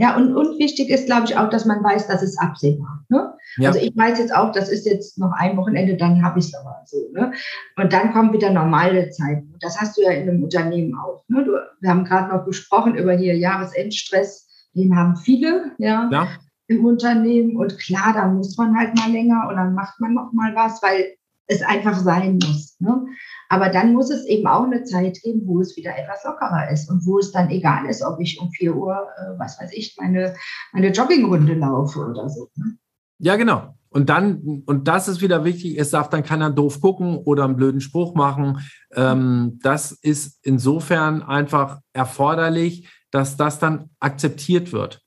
Ja, 0.00 0.16
und, 0.16 0.34
und 0.34 0.58
wichtig 0.58 0.88
ist, 0.88 1.04
glaube 1.04 1.26
ich, 1.26 1.36
auch, 1.36 1.50
dass 1.50 1.66
man 1.66 1.84
weiß, 1.84 2.06
dass 2.06 2.22
es 2.22 2.38
absehbar. 2.38 3.04
Ne? 3.10 3.34
Ja. 3.58 3.68
Also 3.68 3.80
ich 3.80 3.94
weiß 3.94 4.18
jetzt 4.18 4.34
auch, 4.34 4.50
das 4.50 4.70
ist 4.70 4.86
jetzt 4.86 5.18
noch 5.18 5.30
ein 5.36 5.58
Wochenende, 5.58 5.94
dann 5.94 6.24
habe 6.24 6.38
ich 6.38 6.46
es 6.46 6.54
aber 6.54 6.80
so. 6.86 6.96
Ne? 7.12 7.32
Und 7.76 7.92
dann 7.92 8.10
kommen 8.14 8.32
wieder 8.32 8.50
normale 8.50 9.10
Zeiten. 9.10 9.54
Das 9.60 9.78
hast 9.78 9.98
du 9.98 10.02
ja 10.02 10.12
in 10.12 10.26
einem 10.26 10.42
Unternehmen 10.42 10.94
auch. 10.94 11.22
Ne? 11.28 11.44
Du, 11.44 11.52
wir 11.82 11.90
haben 11.90 12.04
gerade 12.04 12.34
noch 12.34 12.46
gesprochen 12.46 12.94
über 12.94 13.12
hier 13.12 13.36
Jahresendstress, 13.36 14.48
den 14.72 14.96
haben 14.96 15.16
viele 15.16 15.72
ja, 15.76 16.08
ja, 16.10 16.28
im 16.68 16.82
Unternehmen. 16.86 17.56
Und 17.56 17.78
klar, 17.78 18.14
da 18.14 18.26
muss 18.26 18.56
man 18.56 18.74
halt 18.78 18.96
mal 18.96 19.10
länger 19.10 19.48
und 19.50 19.56
dann 19.56 19.74
macht 19.74 20.00
man 20.00 20.14
noch 20.14 20.32
mal 20.32 20.54
was, 20.54 20.82
weil 20.82 21.14
es 21.46 21.60
einfach 21.60 21.98
sein 21.98 22.38
muss. 22.42 22.76
Ne? 22.80 23.04
Aber 23.50 23.68
dann 23.68 23.92
muss 23.92 24.10
es 24.10 24.24
eben 24.26 24.46
auch 24.46 24.62
eine 24.62 24.84
Zeit 24.84 25.20
geben, 25.22 25.42
wo 25.44 25.60
es 25.60 25.76
wieder 25.76 25.98
etwas 25.98 26.22
lockerer 26.24 26.70
ist 26.70 26.88
und 26.88 27.04
wo 27.04 27.18
es 27.18 27.32
dann 27.32 27.50
egal 27.50 27.84
ist, 27.86 28.00
ob 28.00 28.20
ich 28.20 28.40
um 28.40 28.52
4 28.52 28.76
Uhr, 28.76 28.94
äh, 28.94 29.38
was 29.38 29.60
weiß 29.60 29.72
ich, 29.72 29.96
meine, 29.98 30.34
meine 30.72 30.92
Joggingrunde 30.92 31.54
laufe 31.54 31.98
oder 31.98 32.28
so. 32.28 32.48
Ne? 32.54 32.76
Ja, 33.18 33.34
genau. 33.34 33.74
Und 33.88 34.08
dann, 34.08 34.62
und 34.66 34.86
das 34.86 35.08
ist 35.08 35.20
wieder 35.20 35.44
wichtig, 35.44 35.76
es 35.76 35.90
darf 35.90 36.08
dann 36.08 36.22
keiner 36.22 36.50
doof 36.50 36.80
gucken 36.80 37.16
oder 37.16 37.44
einen 37.44 37.56
blöden 37.56 37.80
Spruch 37.80 38.14
machen. 38.14 38.60
Ähm, 38.94 39.58
das 39.64 39.90
ist 39.90 40.38
insofern 40.44 41.24
einfach 41.24 41.80
erforderlich, 41.92 42.88
dass 43.10 43.36
das 43.36 43.58
dann 43.58 43.90
akzeptiert 43.98 44.72
wird. 44.72 45.02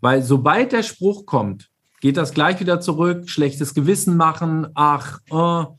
Weil 0.00 0.22
sobald 0.22 0.72
der 0.72 0.82
Spruch 0.82 1.26
kommt, 1.26 1.70
geht 2.00 2.16
das 2.16 2.34
gleich 2.34 2.58
wieder 2.58 2.80
zurück, 2.80 3.30
schlechtes 3.30 3.72
Gewissen 3.72 4.16
machen, 4.16 4.66
ach, 4.74 5.20
oh, 5.30 5.78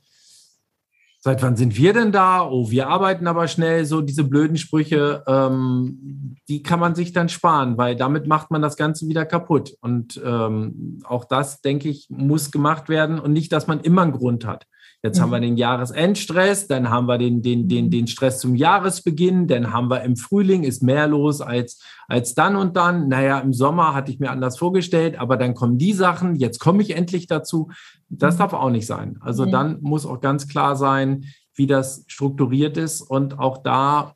seit 1.25 1.41
wann 1.41 1.55
sind 1.55 1.75
wir 1.75 1.91
denn 1.91 2.11
da? 2.11 2.47
Oh, 2.47 2.69
wir 2.69 2.88
arbeiten 2.88 3.25
aber 3.25 3.47
schnell. 3.47 3.83
So 3.85 4.01
diese 4.01 4.23
blöden 4.23 4.57
Sprüche, 4.57 5.23
ähm, 5.25 6.35
die 6.47 6.61
kann 6.61 6.79
man 6.79 6.93
sich 6.93 7.13
dann 7.13 7.29
sparen, 7.29 7.79
weil 7.79 7.95
damit 7.95 8.27
macht 8.27 8.51
man 8.51 8.61
das 8.61 8.77
Ganze 8.77 9.07
wieder 9.07 9.25
kaputt. 9.25 9.75
Und 9.81 10.21
ähm, 10.23 11.01
auch 11.03 11.25
das, 11.25 11.61
denke 11.61 11.89
ich, 11.89 12.05
muss 12.11 12.51
gemacht 12.51 12.89
werden 12.89 13.17
und 13.17 13.33
nicht, 13.33 13.51
dass 13.51 13.65
man 13.65 13.79
immer 13.79 14.03
einen 14.03 14.11
Grund 14.11 14.45
hat. 14.45 14.67
Jetzt 15.05 15.19
mhm. 15.19 15.21
haben 15.21 15.31
wir 15.33 15.39
den 15.39 15.55
Jahresendstress, 15.55 16.65
dann 16.67 16.89
haben 16.89 17.05
wir 17.05 17.19
den, 17.19 17.43
den, 17.43 17.67
den, 17.67 17.91
den 17.91 18.07
Stress 18.07 18.39
zum 18.39 18.55
Jahresbeginn, 18.55 19.45
dann 19.45 19.71
haben 19.71 19.87
wir 19.87 20.01
im 20.01 20.15
Frühling 20.15 20.63
ist 20.63 20.81
mehr 20.81 21.07
los 21.07 21.41
als, 21.41 21.79
als 22.07 22.33
dann 22.33 22.55
und 22.55 22.75
dann. 22.75 23.07
Naja, 23.07 23.37
im 23.37 23.53
Sommer 23.53 23.93
hatte 23.93 24.11
ich 24.11 24.19
mir 24.19 24.31
anders 24.31 24.57
vorgestellt, 24.57 25.19
aber 25.19 25.37
dann 25.37 25.53
kommen 25.53 25.77
die 25.77 25.93
Sachen, 25.93 26.35
jetzt 26.37 26.57
komme 26.57 26.81
ich 26.81 26.95
endlich 26.95 27.27
dazu. 27.27 27.69
Das 28.09 28.37
darf 28.37 28.53
auch 28.53 28.71
nicht 28.71 28.87
sein. 28.87 29.19
Also 29.21 29.45
mhm. 29.45 29.51
dann 29.51 29.77
muss 29.81 30.07
auch 30.07 30.21
ganz 30.21 30.47
klar 30.47 30.75
sein, 30.75 31.25
wie 31.53 31.67
das 31.67 32.03
strukturiert 32.07 32.75
ist 32.75 33.01
und 33.01 33.37
auch 33.37 33.59
da, 33.59 34.15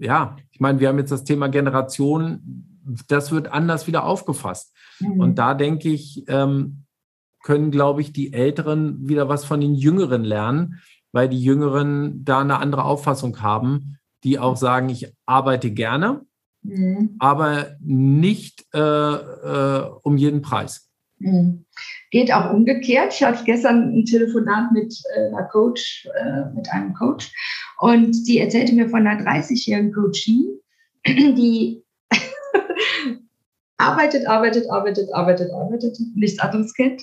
ja, 0.00 0.34
ich 0.50 0.58
meine, 0.58 0.80
wir 0.80 0.88
haben 0.88 0.98
jetzt 0.98 1.12
das 1.12 1.22
Thema 1.22 1.46
Generation, 1.46 2.80
das 3.06 3.30
wird 3.30 3.52
anders 3.52 3.86
wieder 3.86 4.02
aufgefasst. 4.02 4.74
Mhm. 4.98 5.20
Und 5.20 5.38
da 5.38 5.54
denke 5.54 5.88
ich, 5.88 6.24
ähm, 6.26 6.82
können, 7.48 7.70
glaube 7.70 8.02
ich, 8.02 8.12
die 8.12 8.34
Älteren 8.34 9.08
wieder 9.08 9.30
was 9.30 9.46
von 9.46 9.62
den 9.62 9.74
Jüngeren 9.74 10.22
lernen, 10.22 10.82
weil 11.12 11.30
die 11.30 11.42
Jüngeren 11.42 12.22
da 12.22 12.40
eine 12.40 12.58
andere 12.58 12.84
Auffassung 12.84 13.40
haben. 13.40 13.96
die 14.22 14.38
auch 14.38 14.56
sagen, 14.56 14.90
ich 14.90 15.14
arbeite 15.24 15.70
gerne, 15.70 16.26
mhm. 16.62 17.16
aber 17.20 17.76
nicht 17.80 18.66
äh, 18.74 18.80
äh, 18.80 19.90
um 20.02 20.18
jeden 20.18 20.42
Preis. 20.42 20.90
Mhm. 21.20 21.64
Geht 22.10 22.34
auch 22.34 22.52
umgekehrt. 22.52 23.14
Ich 23.14 23.22
hatte 23.22 23.44
gestern 23.44 23.94
ein 23.94 24.04
Telefonat 24.04 24.72
mit 24.72 24.94
äh, 25.14 25.28
einer 25.28 25.44
Coach, 25.44 26.06
äh, 26.20 26.54
mit 26.54 26.68
einem 26.70 26.92
Coach, 26.92 27.32
und 27.78 28.12
die 28.26 28.40
erzählte 28.40 28.74
mir 28.74 28.90
von 28.90 29.06
einer 29.06 29.24
30-jährigen 29.24 29.94
Coachie, 29.94 30.50
die 31.06 31.82
arbeitet, 33.78 34.26
arbeitet, 34.26 34.68
arbeitet, 34.70 35.08
arbeitet, 35.14 35.50
arbeitet, 35.52 35.96
nichts 36.14 36.38
anderes 36.40 36.74
kennt. 36.74 37.02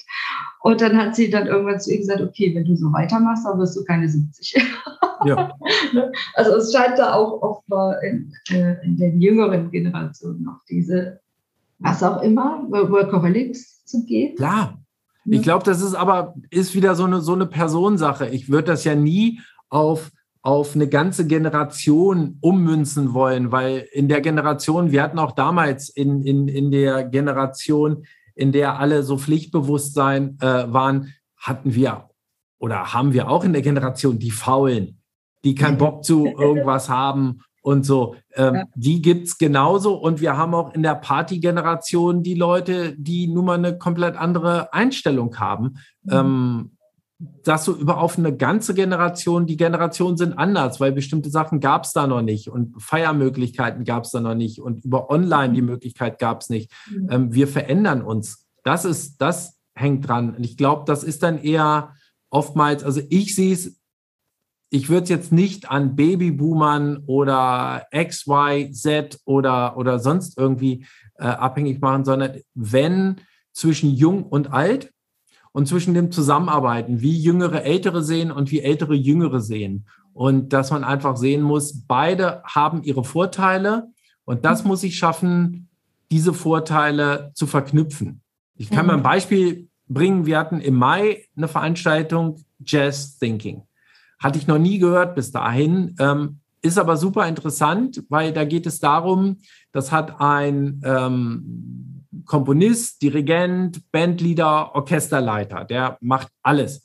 Und 0.65 0.81
dann 0.81 0.97
hat 0.97 1.15
sie 1.15 1.29
dann 1.29 1.45
irgendwann 1.45 1.79
zu 1.79 1.91
ihr 1.91 1.99
gesagt, 1.99 2.21
okay, 2.21 2.55
wenn 2.55 2.65
du 2.65 2.75
so 2.75 2.91
weitermachst, 2.91 3.45
dann 3.45 3.59
wirst 3.59 3.77
du 3.77 3.83
keine 3.83 4.09
70. 4.09 4.55
Ja. 5.23 5.51
Ne? 5.93 6.11
also 6.33 6.55
es 6.55 6.73
scheint 6.73 6.97
da 6.97 7.13
auch 7.13 7.61
mal 7.67 7.99
in, 8.01 8.33
äh, 8.49 8.83
in 8.83 8.97
den 8.97 9.21
jüngeren 9.21 9.69
Generationen 9.69 10.41
noch 10.41 10.61
diese, 10.67 11.19
was 11.77 12.01
auch 12.01 12.23
immer, 12.23 12.65
Workaholics 12.67 13.85
zu 13.85 14.05
geben. 14.05 14.37
Klar. 14.37 14.79
Ich 15.25 15.43
glaube, 15.43 15.63
das 15.63 15.81
ist 15.81 15.93
aber 15.93 16.33
ist 16.49 16.73
wieder 16.73 16.95
so 16.95 17.03
eine, 17.03 17.21
so 17.21 17.33
eine 17.33 17.45
Personensache. 17.45 18.27
Ich 18.29 18.49
würde 18.49 18.71
das 18.71 18.85
ja 18.85 18.95
nie 18.95 19.41
auf 19.69 20.09
auf 20.41 20.75
eine 20.75 20.87
ganze 20.87 21.25
Generation 21.25 22.37
ummünzen 22.41 23.13
wollen, 23.13 23.51
weil 23.51 23.87
in 23.91 24.07
der 24.07 24.21
Generation, 24.21 24.91
wir 24.91 25.01
hatten 25.01 25.17
auch 25.17 25.31
damals 25.31 25.89
in, 25.89 26.21
in, 26.23 26.47
in 26.47 26.69
der 26.69 27.03
Generation, 27.03 28.05
in 28.35 28.51
der 28.51 28.79
alle 28.79 29.03
so 29.03 29.17
Pflichtbewusstsein 29.17 30.37
äh, 30.41 30.71
waren, 30.71 31.13
hatten 31.37 31.73
wir 31.73 32.09
oder 32.59 32.93
haben 32.93 33.13
wir 33.13 33.29
auch 33.29 33.43
in 33.43 33.53
der 33.53 33.61
Generation 33.61 34.19
die 34.19 34.31
Faulen, 34.31 35.01
die 35.43 35.55
keinen 35.55 35.77
Bock 35.77 36.03
zu 36.03 36.25
irgendwas 36.37 36.89
haben 36.89 37.41
und 37.61 37.85
so. 37.85 38.15
Ähm, 38.35 38.55
ja. 38.55 38.63
Die 38.75 39.01
gibt 39.01 39.27
es 39.27 39.37
genauso. 39.37 39.95
Und 39.95 40.21
wir 40.21 40.37
haben 40.37 40.53
auch 40.53 40.73
in 40.73 40.83
der 40.83 40.95
Party-Generation 40.95 42.21
die 42.21 42.35
Leute, 42.35 42.95
die 42.97 43.27
nun 43.27 43.45
mal 43.45 43.57
eine 43.57 43.77
komplett 43.77 44.15
andere 44.15 44.71
Einstellung 44.71 45.37
haben. 45.39 45.77
Mhm. 46.03 46.11
Ähm, 46.11 46.74
sagst 47.43 47.67
du 47.67 47.73
über 47.73 47.99
auf 47.99 48.17
eine 48.17 48.35
ganze 48.35 48.73
Generation, 48.73 49.45
die 49.45 49.57
Generationen 49.57 50.17
sind 50.17 50.33
anders, 50.33 50.79
weil 50.79 50.91
bestimmte 50.91 51.29
Sachen 51.29 51.59
gab 51.59 51.85
es 51.85 51.93
da 51.93 52.07
noch 52.07 52.21
nicht 52.21 52.49
und 52.49 52.81
Feiermöglichkeiten 52.81 53.83
gab 53.83 54.03
es 54.05 54.11
da 54.11 54.19
noch 54.19 54.35
nicht 54.35 54.59
und 54.59 54.83
über 54.83 55.09
Online 55.09 55.53
die 55.53 55.61
Möglichkeit 55.61 56.19
gab 56.19 56.41
es 56.41 56.49
nicht. 56.49 56.71
Mhm. 56.89 57.07
Ähm, 57.11 57.33
wir 57.33 57.47
verändern 57.47 58.01
uns. 58.01 58.47
Das 58.63 58.85
ist, 58.85 59.21
das 59.21 59.57
hängt 59.75 60.07
dran. 60.07 60.35
Und 60.35 60.43
ich 60.43 60.57
glaube, 60.57 60.83
das 60.85 61.03
ist 61.03 61.23
dann 61.23 61.37
eher 61.37 61.93
oftmals, 62.29 62.83
also 62.83 63.01
ich 63.09 63.35
sehe 63.35 63.53
es, 63.53 63.79
ich 64.71 64.89
würde 64.89 65.03
es 65.03 65.09
jetzt 65.09 65.31
nicht 65.31 65.69
an 65.69 65.95
Babyboomern 65.95 67.03
oder 67.05 67.85
X, 67.91 68.25
Y, 68.27 68.73
Z 68.73 69.19
oder, 69.25 69.77
oder 69.77 69.99
sonst 69.99 70.37
irgendwie 70.37 70.85
äh, 71.15 71.25
abhängig 71.25 71.79
machen, 71.81 72.03
sondern 72.03 72.39
wenn 72.53 73.21
zwischen 73.53 73.91
jung 73.91 74.23
und 74.23 74.51
alt, 74.51 74.91
und 75.55 75.69
zwischen 75.69 75.93
dem 75.93 76.11
Zusammenarbeiten, 76.11 76.99
wie 76.99 77.17
Jüngere 77.17 77.63
Ältere 77.63 78.03
sehen 78.03 78.29
und 78.29 78.51
wie 78.51 78.59
Ältere 78.59 78.93
Jüngere 78.93 79.39
sehen. 79.39 79.87
Und 80.11 80.51
dass 80.51 80.69
man 80.69 80.83
einfach 80.83 81.15
sehen 81.15 81.41
muss, 81.41 81.85
beide 81.87 82.43
haben 82.43 82.83
ihre 82.83 83.05
Vorteile 83.05 83.87
und 84.25 84.43
das 84.43 84.65
muss 84.65 84.83
ich 84.83 84.97
schaffen, 84.97 85.69
diese 86.11 86.33
Vorteile 86.33 87.31
zu 87.35 87.47
verknüpfen. 87.47 88.21
Ich 88.57 88.69
kann 88.69 88.85
mhm. 88.85 88.87
mal 88.87 88.97
ein 88.97 89.03
Beispiel 89.03 89.69
bringen. 89.87 90.25
Wir 90.25 90.39
hatten 90.39 90.59
im 90.59 90.75
Mai 90.75 91.23
eine 91.37 91.47
Veranstaltung 91.47 92.43
Jazz 92.59 93.17
Thinking. 93.17 93.63
Hatte 94.19 94.37
ich 94.37 94.47
noch 94.47 94.59
nie 94.59 94.77
gehört 94.77 95.15
bis 95.15 95.31
dahin. 95.31 95.95
Ähm, 95.99 96.39
ist 96.61 96.77
aber 96.77 96.97
super 96.97 97.29
interessant, 97.29 98.03
weil 98.09 98.33
da 98.33 98.43
geht 98.43 98.65
es 98.65 98.81
darum, 98.81 99.37
das 99.71 99.93
hat 99.93 100.19
ein 100.19 100.81
ähm, 100.83 101.94
Komponist, 102.25 103.01
Dirigent, 103.01 103.91
Bandleader, 103.91 104.73
Orchesterleiter. 104.75 105.65
Der 105.65 105.97
macht 106.01 106.29
alles. 106.43 106.83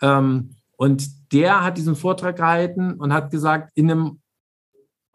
Ähm, 0.00 0.56
und 0.76 1.32
der 1.32 1.64
hat 1.64 1.78
diesen 1.78 1.96
Vortrag 1.96 2.36
gehalten 2.36 2.92
und 2.94 3.12
hat 3.12 3.30
gesagt, 3.30 3.70
in 3.74 3.90
einem 3.90 4.20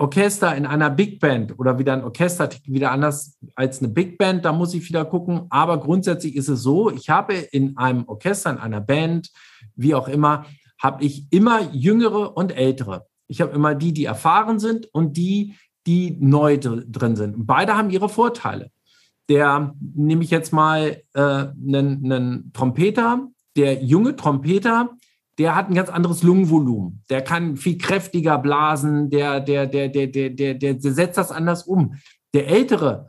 Orchester, 0.01 0.55
in 0.55 0.65
einer 0.65 0.89
Big 0.89 1.19
Band 1.19 1.59
oder 1.59 1.77
wieder 1.77 1.93
ein 1.93 2.03
Orchester 2.03 2.49
wieder 2.65 2.91
anders 2.91 3.37
als 3.55 3.79
eine 3.79 3.89
Big 3.89 4.17
Band, 4.17 4.43
da 4.43 4.51
muss 4.51 4.73
ich 4.73 4.87
wieder 4.89 5.05
gucken. 5.05 5.45
Aber 5.51 5.79
grundsätzlich 5.79 6.35
ist 6.35 6.49
es 6.49 6.63
so, 6.63 6.89
ich 6.89 7.09
habe 7.09 7.35
in 7.35 7.77
einem 7.77 8.05
Orchester, 8.07 8.49
in 8.49 8.57
einer 8.57 8.81
Band, 8.81 9.29
wie 9.75 9.93
auch 9.93 10.07
immer, 10.07 10.45
habe 10.81 11.03
ich 11.03 11.31
immer 11.31 11.71
Jüngere 11.71 12.35
und 12.35 12.51
Ältere. 12.51 13.05
Ich 13.27 13.41
habe 13.41 13.53
immer 13.53 13.75
die, 13.75 13.93
die 13.93 14.05
erfahren 14.05 14.57
sind 14.57 14.87
und 14.91 15.17
die, 15.17 15.55
die 15.85 16.17
neu 16.19 16.57
drin 16.57 17.15
sind. 17.15 17.45
Beide 17.45 17.77
haben 17.77 17.91
ihre 17.91 18.09
Vorteile 18.09 18.71
der, 19.31 19.73
nehme 19.95 20.25
ich 20.25 20.29
jetzt 20.29 20.51
mal 20.51 21.01
äh, 21.13 21.21
einen, 21.21 22.03
einen 22.03 22.51
Trompeter, 22.51 23.29
der 23.55 23.81
junge 23.81 24.17
Trompeter, 24.17 24.89
der 25.37 25.55
hat 25.55 25.69
ein 25.69 25.73
ganz 25.73 25.87
anderes 25.87 26.21
Lungenvolumen. 26.21 27.01
Der 27.09 27.21
kann 27.21 27.55
viel 27.55 27.77
kräftiger 27.77 28.37
blasen, 28.37 29.09
der, 29.09 29.39
der, 29.39 29.67
der, 29.67 29.87
der, 29.87 30.07
der, 30.07 30.29
der, 30.31 30.53
der, 30.55 30.73
der 30.73 30.93
setzt 30.93 31.17
das 31.17 31.31
anders 31.31 31.63
um. 31.63 31.95
Der 32.33 32.47
Ältere, 32.49 33.07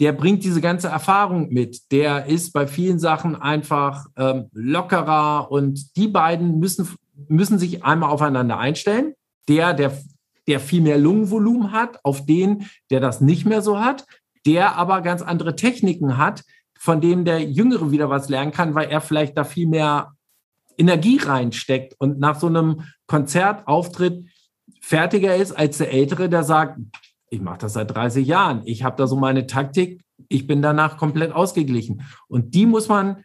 der 0.00 0.12
bringt 0.12 0.44
diese 0.44 0.60
ganze 0.60 0.88
Erfahrung 0.88 1.48
mit. 1.48 1.90
Der 1.92 2.26
ist 2.26 2.52
bei 2.52 2.66
vielen 2.66 2.98
Sachen 2.98 3.34
einfach 3.34 4.04
ähm, 4.16 4.48
lockerer 4.52 5.50
und 5.50 5.96
die 5.96 6.08
beiden 6.08 6.58
müssen, 6.58 6.90
müssen 7.26 7.58
sich 7.58 7.84
einmal 7.84 8.10
aufeinander 8.10 8.58
einstellen. 8.58 9.14
Der, 9.48 9.72
der, 9.72 9.98
der 10.46 10.60
viel 10.60 10.82
mehr 10.82 10.98
Lungenvolumen 10.98 11.72
hat, 11.72 12.04
auf 12.04 12.26
den, 12.26 12.66
der 12.90 13.00
das 13.00 13.22
nicht 13.22 13.46
mehr 13.46 13.62
so 13.62 13.80
hat 13.80 14.04
der 14.48 14.76
aber 14.76 15.02
ganz 15.02 15.20
andere 15.20 15.56
Techniken 15.56 16.16
hat, 16.16 16.42
von 16.78 17.02
dem 17.02 17.26
der 17.26 17.42
Jüngere 17.42 17.90
wieder 17.90 18.08
was 18.08 18.30
lernen 18.30 18.50
kann, 18.50 18.74
weil 18.74 18.88
er 18.88 19.02
vielleicht 19.02 19.36
da 19.36 19.44
viel 19.44 19.68
mehr 19.68 20.14
Energie 20.78 21.18
reinsteckt 21.18 21.94
und 21.98 22.18
nach 22.18 22.40
so 22.40 22.46
einem 22.46 22.84
Konzertauftritt 23.06 24.24
fertiger 24.80 25.36
ist 25.36 25.52
als 25.52 25.76
der 25.76 25.92
Ältere, 25.92 26.30
der 26.30 26.44
sagt, 26.44 26.78
ich 27.28 27.42
mache 27.42 27.58
das 27.58 27.74
seit 27.74 27.94
30 27.94 28.26
Jahren, 28.26 28.62
ich 28.64 28.84
habe 28.84 28.96
da 28.96 29.06
so 29.06 29.16
meine 29.16 29.46
Taktik, 29.46 30.00
ich 30.30 30.46
bin 30.46 30.62
danach 30.62 30.96
komplett 30.96 31.32
ausgeglichen. 31.32 32.02
Und 32.26 32.54
die 32.54 32.64
muss 32.64 32.88
man 32.88 33.24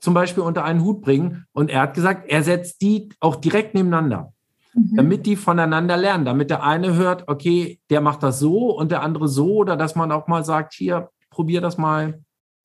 zum 0.00 0.12
Beispiel 0.12 0.42
unter 0.42 0.64
einen 0.64 0.82
Hut 0.82 1.00
bringen. 1.00 1.46
Und 1.52 1.70
er 1.70 1.80
hat 1.82 1.94
gesagt, 1.94 2.28
er 2.28 2.42
setzt 2.42 2.82
die 2.82 3.08
auch 3.20 3.36
direkt 3.36 3.74
nebeneinander 3.74 4.34
mhm. 4.78 4.96
damit 4.96 5.26
die 5.26 5.36
voneinander 5.36 5.96
lernen, 5.96 6.24
damit 6.24 6.50
der 6.50 6.62
eine 6.62 6.94
hört, 6.94 7.28
okay, 7.28 7.80
der 7.90 8.00
macht 8.00 8.22
das 8.22 8.38
so 8.38 8.76
und 8.76 8.90
der 8.90 9.02
andere 9.02 9.28
so, 9.28 9.56
oder 9.56 9.76
dass 9.76 9.94
man 9.94 10.12
auch 10.12 10.28
mal 10.28 10.44
sagt, 10.44 10.74
hier, 10.74 11.10
probier 11.30 11.60
das 11.60 11.78
mal 11.78 12.22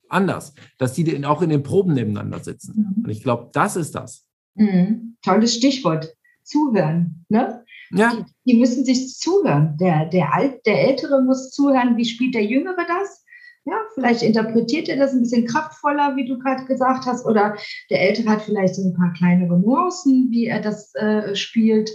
anders, 0.09 0.53
dass 0.77 0.93
die 0.93 1.25
auch 1.25 1.41
in 1.41 1.49
den 1.49 1.63
Proben 1.63 1.93
nebeneinander 1.93 2.39
sitzen. 2.39 2.93
Mhm. 2.95 3.03
Und 3.03 3.09
ich 3.09 3.23
glaube, 3.23 3.49
das 3.53 3.75
ist 3.75 3.95
das. 3.95 4.25
Mhm. 4.55 5.17
Tolles 5.21 5.55
Stichwort. 5.55 6.13
Zuhören. 6.43 7.25
Ne? 7.29 7.63
Ja. 7.91 8.13
Die, 8.15 8.51
die, 8.51 8.59
müssen 8.59 8.83
sich 8.83 9.17
zuhören. 9.17 9.77
Der, 9.79 10.05
der, 10.05 10.33
Alt, 10.33 10.65
der 10.65 10.89
Ältere 10.89 11.21
muss 11.21 11.51
zuhören, 11.51 11.95
wie 11.95 12.05
spielt 12.05 12.35
der 12.35 12.43
Jüngere 12.43 12.85
das? 12.85 13.22
Ja, 13.65 13.75
vielleicht 13.93 14.23
interpretiert 14.23 14.89
er 14.89 14.97
das 14.97 15.13
ein 15.13 15.21
bisschen 15.21 15.45
kraftvoller, 15.45 16.15
wie 16.17 16.27
du 16.27 16.37
gerade 16.37 16.65
gesagt 16.65 17.05
hast, 17.05 17.25
oder 17.25 17.55
der 17.89 18.01
Ältere 18.01 18.29
hat 18.29 18.41
vielleicht 18.41 18.75
so 18.75 18.83
ein 18.83 18.93
paar 18.93 19.13
kleinere 19.13 19.57
Nuancen, 19.57 20.27
wie 20.31 20.47
er 20.47 20.61
das 20.61 20.93
äh, 20.95 21.33
spielt. 21.35 21.89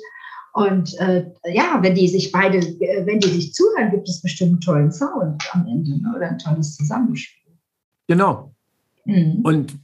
Und 0.54 0.98
äh, 0.98 1.30
ja, 1.52 1.78
wenn 1.82 1.94
die 1.94 2.08
sich 2.08 2.32
beide, 2.32 2.58
äh, 2.58 3.06
wenn 3.06 3.20
die 3.20 3.28
sich 3.28 3.52
zuhören, 3.52 3.90
gibt 3.90 4.08
es 4.08 4.22
bestimmt 4.22 4.50
einen 4.50 4.60
tollen 4.60 4.92
Sound 4.92 5.42
am 5.52 5.66
Ende 5.66 6.00
ne? 6.00 6.14
oder 6.16 6.30
ein 6.30 6.38
tolles 6.38 6.74
Zusammenspiel. 6.74 7.52
Genau. 8.06 8.54
Mhm. 9.04 9.40
Und 9.42 9.78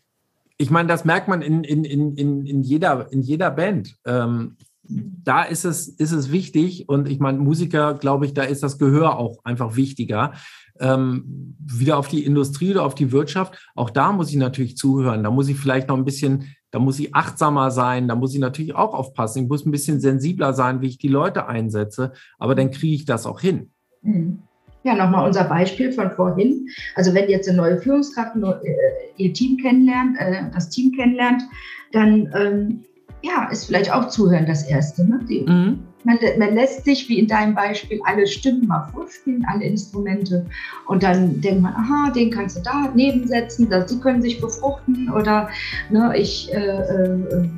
ich 0.56 0.70
meine, 0.70 0.88
das 0.88 1.04
merkt 1.04 1.28
man 1.28 1.42
in, 1.42 1.64
in, 1.64 1.84
in, 1.84 2.46
in, 2.46 2.62
jeder, 2.62 3.12
in 3.12 3.20
jeder 3.20 3.50
Band. 3.50 3.96
Ähm, 4.06 4.56
da 4.86 5.42
ist 5.42 5.64
es, 5.64 5.88
ist 5.88 6.12
es 6.12 6.30
wichtig 6.30 6.88
und 6.88 7.08
ich 7.08 7.18
meine, 7.18 7.38
Musiker, 7.38 7.94
glaube 7.94 8.26
ich, 8.26 8.34
da 8.34 8.42
ist 8.42 8.62
das 8.62 8.78
Gehör 8.78 9.18
auch 9.18 9.44
einfach 9.44 9.76
wichtiger 9.76 10.32
ähm, 10.80 11.56
wieder 11.58 11.98
auf 11.98 12.08
die 12.08 12.24
Industrie 12.24 12.72
oder 12.72 12.84
auf 12.84 12.94
die 12.94 13.12
Wirtschaft, 13.12 13.70
auch 13.74 13.90
da 13.90 14.12
muss 14.12 14.30
ich 14.30 14.36
natürlich 14.36 14.76
zuhören. 14.76 15.22
Da 15.22 15.30
muss 15.30 15.48
ich 15.48 15.56
vielleicht 15.56 15.88
noch 15.88 15.96
ein 15.96 16.04
bisschen, 16.04 16.54
da 16.70 16.78
muss 16.78 16.98
ich 16.98 17.14
achtsamer 17.14 17.70
sein, 17.70 18.08
da 18.08 18.14
muss 18.14 18.34
ich 18.34 18.40
natürlich 18.40 18.74
auch 18.74 18.94
aufpassen. 18.94 19.44
Ich 19.44 19.48
muss 19.48 19.64
ein 19.64 19.70
bisschen 19.70 20.00
sensibler 20.00 20.52
sein, 20.52 20.80
wie 20.80 20.88
ich 20.88 20.98
die 20.98 21.08
Leute 21.08 21.46
einsetze, 21.46 22.12
aber 22.38 22.54
dann 22.54 22.70
kriege 22.70 22.94
ich 22.94 23.04
das 23.04 23.26
auch 23.26 23.40
hin. 23.40 23.70
Mhm. 24.02 24.40
Ja, 24.84 24.94
nochmal 24.94 25.26
unser 25.26 25.44
Beispiel 25.44 25.92
von 25.92 26.10
vorhin. 26.10 26.68
Also 26.94 27.14
wenn 27.14 27.30
jetzt 27.30 27.48
eine 27.48 27.56
neue 27.56 27.78
Führungskraft 27.78 28.36
äh, 28.36 28.74
ihr 29.16 29.32
Team 29.32 29.56
kennenlernt, 29.56 30.16
äh, 30.18 30.50
das 30.52 30.68
Team 30.68 30.92
kennenlernt, 30.92 31.42
dann 31.92 32.30
ähm, 32.34 32.84
ja, 33.22 33.48
ist 33.50 33.64
vielleicht 33.64 33.90
auch 33.90 34.08
Zuhören 34.08 34.44
das 34.44 34.68
Erste. 34.68 35.08
Ne? 35.08 35.20
Die, 35.26 35.40
mhm. 35.40 35.78
Man, 36.04 36.18
man, 36.38 36.54
lässt 36.54 36.84
sich, 36.84 37.08
wie 37.08 37.18
in 37.18 37.26
deinem 37.26 37.54
Beispiel, 37.54 38.00
alle 38.04 38.26
Stimmen 38.26 38.66
mal 38.66 38.88
vorspielen, 38.92 39.44
alle 39.46 39.64
Instrumente. 39.64 40.46
Und 40.86 41.02
dann 41.02 41.40
denkt 41.40 41.62
man, 41.62 41.74
aha, 41.74 42.10
den 42.10 42.30
kannst 42.30 42.56
du 42.56 42.62
da 42.62 42.90
nebensetzen, 42.94 43.68
dass 43.70 43.86
die 43.86 43.98
können 43.98 44.22
sich 44.22 44.40
befruchten. 44.40 45.10
Oder 45.10 45.48
ne, 45.90 46.12
ich 46.16 46.52
äh, 46.52 46.58
äh, 46.58 47.48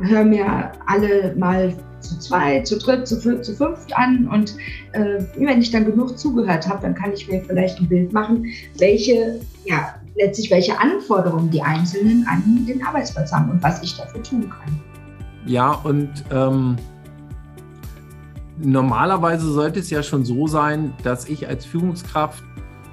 höre 0.00 0.24
mir 0.24 0.72
alle 0.86 1.34
mal 1.36 1.74
zu 2.00 2.18
zweit, 2.18 2.66
zu 2.66 2.78
dritt, 2.78 3.06
zu, 3.06 3.16
vier, 3.16 3.40
zu 3.42 3.54
fünft 3.54 3.96
an. 3.96 4.26
Und 4.28 4.56
äh, 4.92 5.24
wenn 5.36 5.60
ich 5.60 5.70
dann 5.70 5.84
genug 5.84 6.18
zugehört 6.18 6.68
habe, 6.68 6.82
dann 6.82 6.94
kann 6.94 7.12
ich 7.12 7.28
mir 7.28 7.42
vielleicht 7.42 7.80
ein 7.80 7.88
Bild 7.88 8.12
machen, 8.12 8.46
welche, 8.78 9.40
ja, 9.64 9.94
letztlich 10.16 10.50
welche 10.50 10.78
Anforderungen 10.78 11.50
die 11.50 11.62
Einzelnen 11.62 12.26
an 12.26 12.66
den 12.66 12.84
Arbeitsplatz 12.84 13.32
haben 13.32 13.50
und 13.50 13.62
was 13.62 13.82
ich 13.82 13.96
dafür 13.96 14.22
tun 14.22 14.50
kann. 14.50 14.80
Ja, 15.46 15.72
und 15.72 16.10
ähm, 16.32 16.76
normalerweise 18.62 19.50
sollte 19.50 19.80
es 19.80 19.90
ja 19.90 20.02
schon 20.02 20.24
so 20.24 20.46
sein, 20.46 20.92
dass 21.02 21.28
ich 21.28 21.48
als 21.48 21.64
Führungskraft 21.64 22.42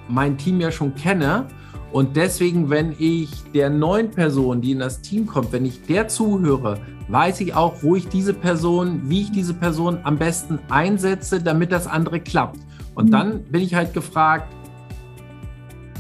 mein 0.08 0.38
Team 0.38 0.60
ja 0.60 0.72
schon 0.72 0.96
kenne. 0.96 1.46
Und 1.92 2.16
deswegen, 2.16 2.70
wenn 2.70 2.96
ich 3.00 3.30
der 3.54 3.70
neuen 3.70 4.12
Person, 4.12 4.62
die 4.62 4.72
in 4.72 4.80
das 4.80 5.02
Team 5.02 5.26
kommt, 5.26 5.52
wenn 5.52 5.66
ich 5.66 5.82
der 5.84 6.08
zuhöre, 6.08 6.78
weiß 7.08 7.42
ich 7.42 7.56
auch, 7.56 7.82
wo 7.82 7.96
ich 7.96 8.08
diese 8.08 8.34
Person, 8.34 9.02
wie 9.06 9.22
ich 9.22 9.32
diese 9.32 9.54
Person 9.54 9.98
am 10.04 10.18
besten 10.18 10.60
einsetze, 10.70 11.42
damit 11.42 11.72
das 11.72 11.88
andere 11.88 12.20
klappt. 12.20 12.60
Und 12.94 13.08
mhm. 13.08 13.12
dann 13.12 13.44
bin 13.46 13.62
ich 13.62 13.74
halt 13.74 13.94
gefragt, 13.94 14.54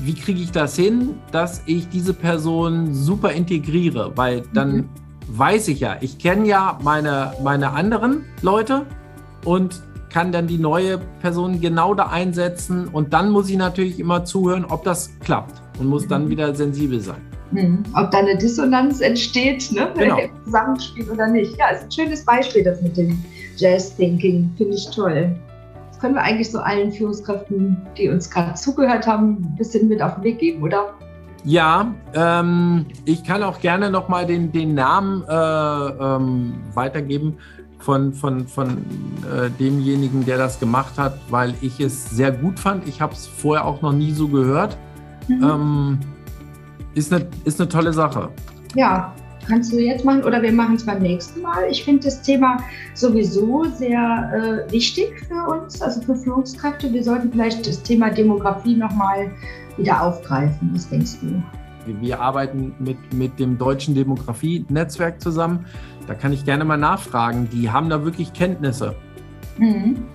wie 0.03 0.13
kriege 0.13 0.39
ich 0.41 0.51
das 0.51 0.75
hin, 0.75 1.15
dass 1.31 1.63
ich 1.65 1.89
diese 1.89 2.13
Person 2.13 2.93
super 2.93 3.31
integriere? 3.31 4.11
Weil 4.15 4.43
dann 4.53 4.75
mhm. 4.75 4.89
weiß 5.27 5.69
ich 5.69 5.79
ja, 5.79 5.97
ich 6.01 6.19
kenne 6.19 6.47
ja 6.47 6.77
meine, 6.83 7.33
meine 7.43 7.71
anderen 7.71 8.25
Leute 8.41 8.85
und 9.45 9.81
kann 10.09 10.31
dann 10.31 10.47
die 10.47 10.57
neue 10.57 10.97
Person 11.21 11.61
genau 11.61 11.93
da 11.93 12.07
einsetzen 12.07 12.87
und 12.87 13.13
dann 13.13 13.31
muss 13.31 13.49
ich 13.49 13.57
natürlich 13.57 13.99
immer 13.99 14.25
zuhören, 14.25 14.65
ob 14.65 14.83
das 14.83 15.11
klappt 15.19 15.61
und 15.79 15.87
muss 15.87 16.07
dann 16.07 16.25
mhm. 16.25 16.29
wieder 16.29 16.55
sensibel 16.55 16.99
sein. 16.99 17.21
Mhm. 17.51 17.83
Ob 17.95 18.11
da 18.11 18.19
eine 18.19 18.37
Dissonanz 18.37 19.01
entsteht, 19.01 19.71
ne? 19.71 19.89
wenn 19.95 20.09
genau. 20.09 20.19
ihr 20.19 20.29
zusammenspielt 20.45 21.09
oder 21.09 21.27
nicht. 21.27 21.57
Ja, 21.57 21.69
ist 21.69 21.83
ein 21.83 21.91
schönes 21.91 22.25
Beispiel, 22.25 22.63
das 22.63 22.81
mit 22.81 22.97
dem 22.97 23.23
Jazz-Thinking. 23.57 24.51
Finde 24.57 24.75
ich 24.75 24.89
toll. 24.91 25.35
Das 25.89 25.99
können 25.99 26.15
wir 26.15 26.21
eigentlich 26.21 26.51
so 26.51 26.59
allen 26.59 26.91
Führungskräften, 26.91 27.77
die 27.97 28.09
uns 28.09 28.29
gerade 28.29 28.53
zugehört 28.53 29.07
haben, 29.07 29.37
ein 29.43 29.55
bisschen 29.57 29.87
mit 29.87 30.01
auf 30.01 30.15
den 30.15 30.23
Weg 30.23 30.39
geben, 30.39 30.63
oder? 30.63 30.93
Ja, 31.43 31.93
ähm, 32.13 32.85
ich 33.05 33.23
kann 33.23 33.43
auch 33.43 33.59
gerne 33.59 33.89
nochmal 33.89 34.25
den, 34.25 34.51
den 34.51 34.75
Namen 34.75 35.23
äh, 35.23 35.33
ähm, 35.33 36.53
weitergeben 36.73 37.37
von, 37.79 38.13
von, 38.13 38.47
von 38.47 38.69
äh, 38.69 39.49
demjenigen, 39.59 40.25
der 40.25 40.37
das 40.37 40.59
gemacht 40.59 40.97
hat, 40.97 41.19
weil 41.29 41.53
ich 41.61 41.79
es 41.79 42.09
sehr 42.09 42.31
gut 42.31 42.59
fand. 42.59 42.87
Ich 42.87 43.01
habe 43.01 43.13
es 43.13 43.25
vorher 43.25 43.65
auch 43.65 43.81
noch 43.81 43.93
nie 43.93 44.11
so 44.11 44.27
gehört. 44.27 44.77
Mhm. 45.27 45.43
Ähm, 45.43 45.99
ist, 46.93 47.13
eine, 47.13 47.27
ist 47.45 47.59
eine 47.59 47.69
tolle 47.69 47.93
Sache. 47.93 48.29
Ja, 48.75 49.13
kannst 49.47 49.71
du 49.73 49.79
jetzt 49.79 50.05
machen 50.05 50.23
oder 50.23 50.41
wir 50.41 50.51
machen 50.51 50.75
es 50.75 50.85
beim 50.85 51.01
nächsten 51.01 51.41
Mal. 51.41 51.69
Ich 51.69 51.83
finde 51.83 52.03
das 52.03 52.21
Thema 52.21 52.57
sowieso 52.93 53.65
sehr 53.75 54.65
äh, 54.67 54.71
wichtig 54.71 55.11
für 55.27 55.49
uns, 55.49 55.81
also 55.81 56.01
für 56.01 56.15
Führungskräfte. 56.15 56.91
Wir 56.93 57.03
sollten 57.03 57.31
vielleicht 57.31 57.65
das 57.65 57.81
Thema 57.81 58.09
Demografie 58.09 58.75
nochmal 58.75 59.31
wieder 59.77 60.01
aufgreifen. 60.01 60.71
Was 60.73 60.89
denkst 60.89 61.17
du? 61.21 61.41
Wir 62.01 62.19
arbeiten 62.19 62.75
mit, 62.79 62.97
mit 63.13 63.39
dem 63.39 63.57
Deutschen 63.57 63.95
Demografie-Netzwerk 63.95 65.21
zusammen. 65.21 65.65
Da 66.09 66.15
kann 66.15 66.33
ich 66.33 66.43
gerne 66.43 66.65
mal 66.65 66.75
nachfragen. 66.75 67.47
Die 67.53 67.69
haben 67.69 67.87
da 67.87 68.03
wirklich 68.03 68.33
Kenntnisse. 68.33 68.95
Mhm. 69.59 70.07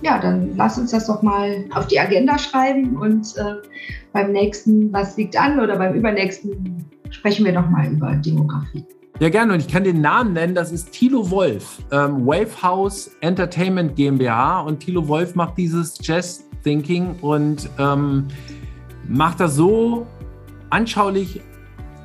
Ja, 0.00 0.20
dann 0.20 0.56
lass 0.56 0.78
uns 0.78 0.92
das 0.92 1.08
doch 1.08 1.22
mal 1.22 1.64
auf 1.74 1.88
die 1.88 1.98
Agenda 1.98 2.38
schreiben 2.38 2.96
und 2.96 3.36
äh, 3.36 3.56
beim 4.12 4.30
nächsten, 4.30 4.92
was 4.92 5.16
liegt 5.16 5.36
an 5.36 5.58
oder 5.58 5.76
beim 5.76 5.94
übernächsten, 5.94 6.84
sprechen 7.10 7.44
wir 7.44 7.52
doch 7.52 7.68
mal 7.68 7.88
über 7.88 8.12
Demografie. 8.14 8.86
Ja, 9.18 9.28
gerne. 9.28 9.54
Und 9.54 9.58
ich 9.58 9.66
kann 9.66 9.82
den 9.82 10.00
Namen 10.00 10.34
nennen. 10.34 10.54
Das 10.54 10.70
ist 10.70 10.92
Thilo 10.92 11.28
Wolf, 11.32 11.82
ähm, 11.90 12.24
Wave 12.24 12.62
House 12.62 13.10
Entertainment 13.20 13.96
GmbH. 13.96 14.60
Und 14.60 14.78
Thilo 14.78 15.08
Wolf 15.08 15.34
macht 15.34 15.58
dieses 15.58 15.98
Jazz 16.00 16.48
Thinking 16.62 17.16
und 17.22 17.68
ähm, 17.76 18.28
macht 19.08 19.40
das 19.40 19.56
so 19.56 20.06
anschaulich 20.70 21.40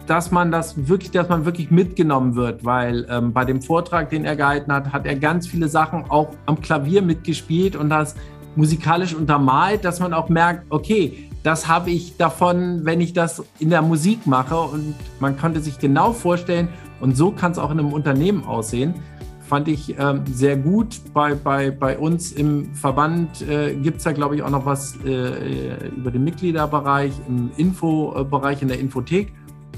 dass 0.08 0.32
man 0.32 0.52
das 0.52 0.88
wirklich, 0.88 1.12
dass 1.12 1.30
man 1.30 1.46
wirklich 1.46 1.72
mitgenommen 1.72 2.36
wird, 2.36 2.64
weil 2.64 3.08
ähm, 3.10 3.34
bei 3.34 3.46
dem 3.46 3.62
Vortrag, 3.62 4.10
den 4.10 4.26
er 4.26 4.36
gehalten 4.36 4.72
hat, 4.72 4.94
hat 4.94 5.06
er 5.06 5.16
ganz 5.16 5.48
viele 5.48 5.68
Sachen 5.68 6.10
auch 6.10 6.30
am 6.46 6.62
Klavier 6.62 7.02
mitgespielt 7.02 7.76
und 7.76 7.90
das 7.90 8.16
musikalisch 8.56 9.14
untermalt, 9.14 9.84
dass 9.84 10.00
man 10.00 10.14
auch 10.14 10.30
merkt, 10.30 10.66
okay, 10.70 11.30
das 11.44 11.68
habe 11.68 11.92
ich 11.92 12.18
davon, 12.18 12.86
wenn 12.86 13.02
ich 13.02 13.14
das 13.14 13.44
in 13.60 13.70
der 13.70 13.82
Musik 13.82 14.26
mache 14.26 14.58
und 14.58 14.96
man 15.20 15.38
konnte 15.38 15.60
sich 15.60 15.78
genau 15.80 16.14
vorstellen 16.14 16.70
und 17.00 17.18
so 17.18 17.32
kann 17.32 17.52
es 17.52 17.58
auch 17.58 17.72
in 17.72 17.80
einem 17.80 17.94
Unternehmen 17.94 18.44
aussehen. 18.46 18.96
Fand 19.42 19.68
ich 19.68 19.96
ähm, 20.00 20.24
sehr 20.26 20.58
gut. 20.58 21.00
Bei, 21.14 21.36
bei, 21.36 21.70
bei 21.70 22.00
uns 22.00 22.32
im 22.32 22.74
Verband 22.74 23.48
äh, 23.48 23.76
gibt 23.76 23.98
es 23.98 24.04
da, 24.04 24.12
glaube 24.12 24.36
ich, 24.36 24.42
auch 24.42 24.50
noch 24.50 24.66
was 24.66 24.98
äh, 25.06 25.88
über 25.96 26.10
den 26.10 26.24
Mitgliederbereich, 26.24 27.12
im 27.28 27.52
Infobereich, 27.56 28.64
in 28.64 28.70
der 28.70 28.80
Infothek 28.80 29.32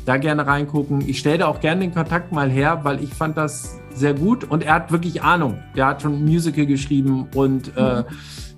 da 0.08 0.16
gerne 0.16 0.48
reingucken. 0.48 1.02
Ich 1.06 1.20
stelle 1.20 1.40
da 1.40 1.48
auch 1.48 1.60
gerne 1.60 1.82
den 1.82 1.94
Kontakt 1.94 2.32
mal 2.32 2.50
her, 2.50 2.80
weil 2.84 3.04
ich 3.04 3.14
fand 3.14 3.36
das 3.36 3.78
sehr 3.94 4.14
gut 4.14 4.46
und 4.46 4.64
er 4.64 4.76
hat 4.76 4.92
wirklich 4.92 5.22
Ahnung. 5.22 5.60
Der 5.76 5.88
hat 5.88 6.02
schon 6.02 6.24
Musical 6.24 6.66
geschrieben 6.66 7.28
und 7.36 7.76
äh, 7.76 8.06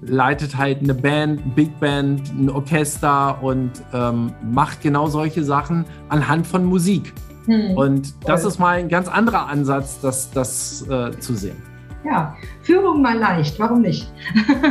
leitet 0.01 0.55
halt 0.55 0.83
eine 0.83 0.93
Band, 0.93 1.55
Big 1.55 1.79
Band, 1.79 2.31
ein 2.37 2.51
Orchester 2.51 3.41
und 3.41 3.71
ähm, 3.93 4.31
macht 4.43 4.81
genau 4.81 5.07
solche 5.07 5.43
Sachen 5.43 5.85
anhand 6.09 6.45
von 6.45 6.63
Musik. 6.65 7.13
Hm. 7.45 7.75
Und 7.75 8.13
das 8.27 8.45
ist 8.45 8.59
mal 8.59 8.77
ein 8.77 8.87
ganz 8.87 9.07
anderer 9.07 9.47
Ansatz, 9.47 9.99
das, 10.01 10.29
das 10.29 10.87
äh, 10.87 11.17
zu 11.17 11.33
sehen. 11.33 11.57
Ja, 12.05 12.35
Führung 12.61 13.01
mal 13.01 13.17
leicht, 13.17 13.59
warum 13.59 13.81
nicht? 13.81 14.13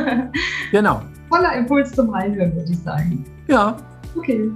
genau. 0.70 1.02
Voller 1.28 1.56
Impuls 1.56 1.90
zum 1.90 2.10
Reinhören, 2.10 2.54
würde 2.54 2.70
ich 2.70 2.78
sagen. 2.78 3.24
Ja. 3.48 3.76
Okay. 4.16 4.52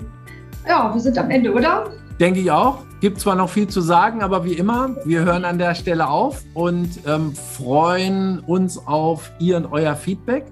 Ja, 0.68 0.94
wir 0.94 1.00
sind 1.00 1.18
am 1.18 1.28
Ende, 1.28 1.52
oder? 1.52 1.90
Denke 2.20 2.40
ich 2.40 2.50
auch. 2.50 2.78
Gibt 3.00 3.20
zwar 3.20 3.34
noch 3.34 3.48
viel 3.48 3.66
zu 3.66 3.80
sagen, 3.80 4.22
aber 4.22 4.44
wie 4.44 4.52
immer, 4.52 4.96
wir 5.04 5.24
hören 5.24 5.44
an 5.44 5.58
der 5.58 5.74
Stelle 5.74 6.08
auf 6.08 6.42
und 6.54 6.88
ähm, 7.06 7.34
freuen 7.34 8.40
uns 8.40 8.78
auf 8.86 9.32
Ihr 9.40 9.56
und 9.56 9.72
euer 9.72 9.96
Feedback 9.96 10.46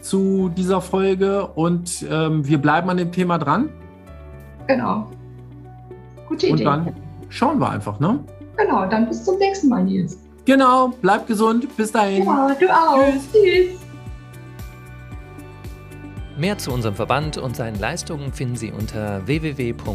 zu 0.00 0.50
dieser 0.56 0.80
Folge 0.80 1.46
und 1.46 2.04
ähm, 2.08 2.46
wir 2.46 2.58
bleiben 2.58 2.88
an 2.90 2.96
dem 2.96 3.10
Thema 3.10 3.38
dran. 3.38 3.70
Genau. 4.68 5.08
Gute 6.28 6.46
Idee. 6.46 6.52
Und 6.52 6.64
dann 6.64 6.92
schauen 7.28 7.58
wir 7.58 7.70
einfach, 7.70 7.98
ne? 7.98 8.20
Genau, 8.56 8.86
dann 8.86 9.08
bis 9.08 9.24
zum 9.24 9.38
nächsten 9.38 9.68
Mal, 9.68 9.84
Nils. 9.84 10.18
Genau, 10.44 10.92
bleib 11.00 11.26
gesund. 11.26 11.66
Bis 11.76 11.92
dahin. 11.92 12.24
Ja, 12.24 12.54
du 12.58 12.68
auch. 12.68 12.98
Tschüss. 12.98 13.28
Tschüss. 13.32 13.81
Mehr 16.36 16.58
zu 16.58 16.72
unserem 16.72 16.94
Verband 16.94 17.36
und 17.36 17.56
seinen 17.56 17.78
Leistungen 17.78 18.32
finden 18.32 18.56
Sie 18.56 18.72
unter 18.72 19.26
www.dfk.eu. 19.26 19.92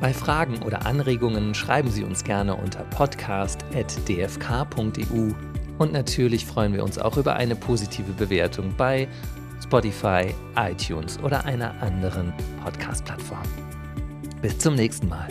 Bei 0.00 0.12
Fragen 0.12 0.60
oder 0.62 0.84
Anregungen 0.84 1.54
schreiben 1.54 1.90
Sie 1.90 2.04
uns 2.04 2.24
gerne 2.24 2.54
unter 2.54 2.84
podcast.dfk.eu. 2.84 5.32
Und 5.78 5.92
natürlich 5.92 6.44
freuen 6.44 6.74
wir 6.74 6.84
uns 6.84 6.98
auch 6.98 7.16
über 7.16 7.36
eine 7.36 7.56
positive 7.56 8.12
Bewertung 8.12 8.74
bei 8.76 9.08
Spotify, 9.62 10.34
iTunes 10.56 11.18
oder 11.20 11.46
einer 11.46 11.80
anderen 11.80 12.34
Podcast-Plattform. 12.62 13.46
Bis 14.42 14.58
zum 14.58 14.74
nächsten 14.74 15.08
Mal. 15.08 15.28